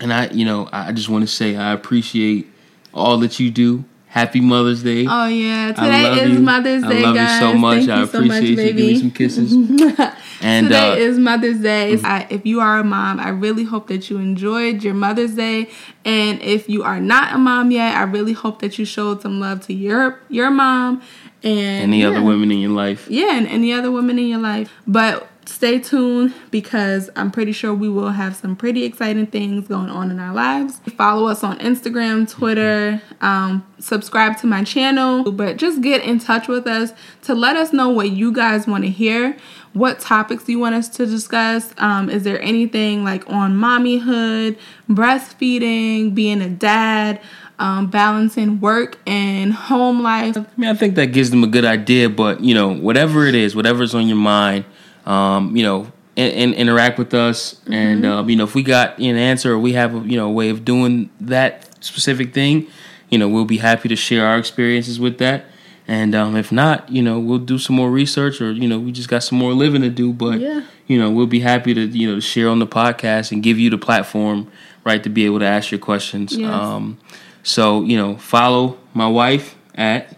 And 0.00 0.12
I, 0.12 0.28
you 0.30 0.44
know, 0.44 0.68
I 0.72 0.92
just 0.92 1.08
want 1.08 1.22
to 1.22 1.32
say 1.32 1.56
I 1.56 1.72
appreciate 1.72 2.50
all 2.92 3.18
that 3.18 3.38
you 3.38 3.50
do. 3.50 3.84
Happy 4.14 4.40
Mother's 4.40 4.84
Day. 4.84 5.06
Oh 5.08 5.26
yeah, 5.26 5.72
today 5.72 6.22
is 6.22 6.34
you. 6.34 6.38
Mother's 6.38 6.84
Day, 6.84 6.98
I 6.98 7.02
love 7.02 7.14
guys. 7.16 7.42
you 7.42 7.48
so 7.48 7.58
much. 7.58 7.78
Thank 7.78 7.90
I 7.90 8.00
you 8.00 8.06
so 8.06 8.20
much, 8.20 8.36
appreciate 8.36 8.66
you. 8.66 8.72
Give 8.72 8.76
me 8.76 8.98
some 9.00 9.10
kisses. 9.10 9.52
And 10.40 10.66
Today 10.66 10.92
uh, 10.92 10.96
is 10.96 11.18
Mother's 11.18 11.60
Day. 11.60 11.98
I, 12.04 12.26
if 12.28 12.44
you 12.44 12.60
are 12.60 12.78
a 12.78 12.84
mom, 12.84 13.18
I 13.18 13.30
really 13.30 13.64
hope 13.64 13.86
that 13.88 14.10
you 14.10 14.18
enjoyed 14.18 14.84
your 14.84 14.92
Mother's 14.92 15.34
Day. 15.34 15.70
And 16.04 16.40
if 16.42 16.68
you 16.68 16.82
are 16.82 17.00
not 17.00 17.34
a 17.34 17.38
mom 17.38 17.70
yet, 17.70 17.96
I 17.96 18.02
really 18.02 18.34
hope 18.34 18.60
that 18.60 18.78
you 18.78 18.84
showed 18.84 19.22
some 19.22 19.40
love 19.40 19.62
to 19.66 19.72
your 19.72 20.20
your 20.28 20.50
mom 20.50 21.02
and 21.42 21.82
any 21.82 22.02
yeah. 22.02 22.08
other 22.08 22.22
women 22.22 22.50
in 22.50 22.58
your 22.58 22.72
life. 22.72 23.08
Yeah, 23.08 23.36
and 23.36 23.46
any 23.48 23.72
other 23.72 23.90
women 23.90 24.18
in 24.18 24.28
your 24.28 24.38
life. 24.38 24.70
But 24.86 25.26
stay 25.46 25.78
tuned 25.78 26.34
because 26.50 27.10
I'm 27.16 27.30
pretty 27.30 27.52
sure 27.52 27.74
we 27.74 27.88
will 27.88 28.10
have 28.10 28.36
some 28.36 28.56
pretty 28.56 28.84
exciting 28.84 29.26
things 29.26 29.68
going 29.68 29.90
on 29.90 30.10
in 30.10 30.18
our 30.18 30.32
lives. 30.32 30.80
Follow 30.96 31.26
us 31.28 31.44
on 31.44 31.58
Instagram, 31.58 32.30
Twitter, 32.30 33.00
um, 33.20 33.66
subscribe 33.78 34.38
to 34.38 34.46
my 34.46 34.64
channel, 34.64 35.30
but 35.30 35.56
just 35.56 35.82
get 35.82 36.02
in 36.02 36.18
touch 36.18 36.48
with 36.48 36.66
us 36.66 36.92
to 37.22 37.34
let 37.34 37.56
us 37.56 37.72
know 37.72 37.88
what 37.88 38.10
you 38.10 38.32
guys 38.32 38.66
want 38.66 38.84
to 38.84 38.90
hear. 38.90 39.36
What 39.72 39.98
topics 39.98 40.48
you 40.48 40.58
want 40.60 40.76
us 40.76 40.88
to 40.90 41.06
discuss? 41.06 41.74
Um, 41.78 42.08
is 42.08 42.22
there 42.22 42.40
anything 42.40 43.02
like 43.04 43.28
on 43.28 43.54
mommyhood, 43.54 44.56
breastfeeding, 44.88 46.14
being 46.14 46.40
a 46.40 46.48
dad, 46.48 47.20
um, 47.58 47.88
balancing 47.88 48.60
work 48.60 48.98
and 49.06 49.52
home 49.52 50.02
life? 50.02 50.36
I 50.36 50.46
mean, 50.56 50.70
I 50.70 50.74
think 50.74 50.94
that 50.94 51.08
gives 51.08 51.30
them 51.30 51.42
a 51.42 51.48
good 51.48 51.64
idea. 51.64 52.08
But 52.08 52.40
you 52.40 52.54
know, 52.54 52.72
whatever 52.72 53.26
it 53.26 53.34
is, 53.34 53.56
whatever's 53.56 53.94
on 53.94 54.06
your 54.06 54.16
mind, 54.16 54.64
um, 55.06 55.56
you 55.56 55.62
know, 55.62 55.90
and, 56.16 56.32
and 56.32 56.54
interact 56.54 56.98
with 56.98 57.12
us. 57.14 57.60
And 57.66 58.04
um, 58.06 58.28
you 58.30 58.36
know, 58.36 58.44
if 58.44 58.54
we 58.54 58.62
got 58.62 58.98
an 58.98 59.16
answer 59.16 59.52
or 59.52 59.58
we 59.58 59.72
have 59.72 59.94
a 59.94 59.98
you 60.08 60.16
know 60.16 60.26
a 60.28 60.32
way 60.32 60.48
of 60.50 60.64
doing 60.64 61.10
that 61.20 61.68
specific 61.84 62.32
thing, 62.34 62.66
you 63.10 63.18
know, 63.18 63.28
we'll 63.28 63.44
be 63.44 63.58
happy 63.58 63.88
to 63.88 63.96
share 63.96 64.26
our 64.26 64.38
experiences 64.38 64.98
with 65.00 65.18
that. 65.18 65.44
And 65.86 66.14
um, 66.14 66.34
if 66.34 66.50
not, 66.50 66.90
you 66.90 67.02
know, 67.02 67.18
we'll 67.18 67.38
do 67.38 67.58
some 67.58 67.76
more 67.76 67.90
research, 67.90 68.40
or 68.40 68.52
you 68.52 68.66
know, 68.68 68.78
we 68.78 68.90
just 68.92 69.08
got 69.08 69.22
some 69.22 69.36
more 69.38 69.52
living 69.52 69.82
to 69.82 69.90
do. 69.90 70.12
But 70.14 70.40
Yeah. 70.40 70.62
you 70.86 70.98
know, 70.98 71.10
we'll 71.10 71.26
be 71.26 71.40
happy 71.40 71.74
to 71.74 71.82
you 71.86 72.10
know 72.10 72.20
share 72.20 72.48
on 72.48 72.58
the 72.58 72.66
podcast 72.66 73.32
and 73.32 73.42
give 73.42 73.58
you 73.58 73.68
the 73.68 73.76
platform, 73.78 74.50
right, 74.84 75.02
to 75.02 75.10
be 75.10 75.26
able 75.26 75.40
to 75.40 75.44
ask 75.46 75.70
your 75.70 75.78
questions. 75.80 76.34
Yes. 76.36 76.50
Um, 76.50 76.96
so 77.42 77.82
you 77.82 77.98
know, 77.98 78.16
follow 78.16 78.78
my 78.94 79.06
wife 79.08 79.56
at 79.74 80.16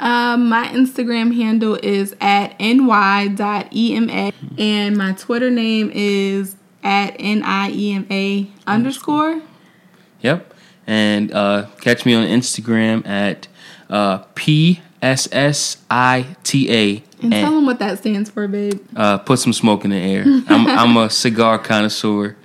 Um, 0.00 0.48
my 0.48 0.68
Instagram 0.68 1.34
handle 1.34 1.78
is 1.82 2.14
at 2.20 2.58
ny.ema 2.60 4.32
and 4.56 4.96
my 4.96 5.12
Twitter 5.12 5.50
name 5.50 5.90
is 5.92 6.54
at 6.84 7.18
niema 7.18 8.48
underscore. 8.66 9.42
Yep. 10.20 10.54
And 10.86 11.32
uh, 11.32 11.66
catch 11.80 12.06
me 12.06 12.14
on 12.14 12.26
Instagram 12.26 13.06
at 13.06 13.48
uh, 13.90 14.24
PSSITA. 14.34 15.02
And 17.20 17.32
tell 17.32 17.54
them 17.54 17.66
what 17.66 17.80
that 17.80 17.98
stands 17.98 18.30
for, 18.30 18.46
babe. 18.46 18.80
uh, 18.94 19.18
put 19.18 19.40
some 19.40 19.52
smoke 19.52 19.84
in 19.84 19.90
the 19.90 19.96
air. 19.96 20.22
I'm, 20.48 20.66
I'm 20.66 20.96
a 20.96 21.10
cigar 21.10 21.58
connoisseur 21.58 22.36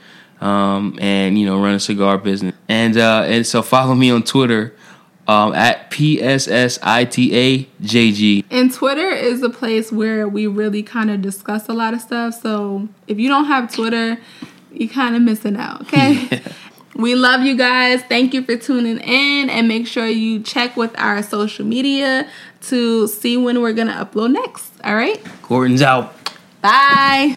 um, 0.41 0.97
and, 0.99 1.37
you 1.37 1.45
know, 1.45 1.61
run 1.61 1.75
a 1.75 1.79
cigar 1.79 2.17
business. 2.17 2.55
And, 2.67 2.97
uh, 2.97 3.23
and 3.27 3.45
so 3.45 3.61
follow 3.61 3.93
me 3.93 4.09
on 4.09 4.23
Twitter 4.23 4.75
um, 5.27 5.53
at 5.53 5.89
PSSITAJG. 5.91 6.45
And 8.49 8.73
Twitter 8.73 9.09
is 9.09 9.41
a 9.43 9.49
place 9.49 9.91
where 9.91 10.27
we 10.27 10.47
really 10.47 10.83
kind 10.83 11.09
of 11.11 11.21
discuss 11.21 11.69
a 11.69 11.73
lot 11.73 11.93
of 11.93 12.01
stuff. 12.01 12.41
So 12.41 12.89
if 13.07 13.19
you 13.19 13.29
don't 13.29 13.45
have 13.45 13.73
Twitter, 13.73 14.17
you're 14.71 14.89
kind 14.89 15.15
of 15.15 15.21
missing 15.21 15.55
out, 15.55 15.81
okay? 15.81 16.41
We 16.95 17.15
love 17.15 17.41
you 17.41 17.57
guys. 17.57 18.03
Thank 18.03 18.33
you 18.33 18.43
for 18.43 18.55
tuning 18.55 18.99
in 18.99 19.49
and 19.49 19.67
make 19.67 19.87
sure 19.87 20.07
you 20.07 20.41
check 20.41 20.77
with 20.77 20.97
our 20.99 21.23
social 21.23 21.65
media 21.65 22.29
to 22.63 23.07
see 23.07 23.35
when 23.35 23.61
we're 23.61 23.73
going 23.73 23.87
to 23.87 23.93
upload 23.93 24.33
next. 24.33 24.71
All 24.83 24.95
right? 24.95 25.21
Gordon's 25.41 25.81
out. 25.81 26.13
Bye. 26.61 27.35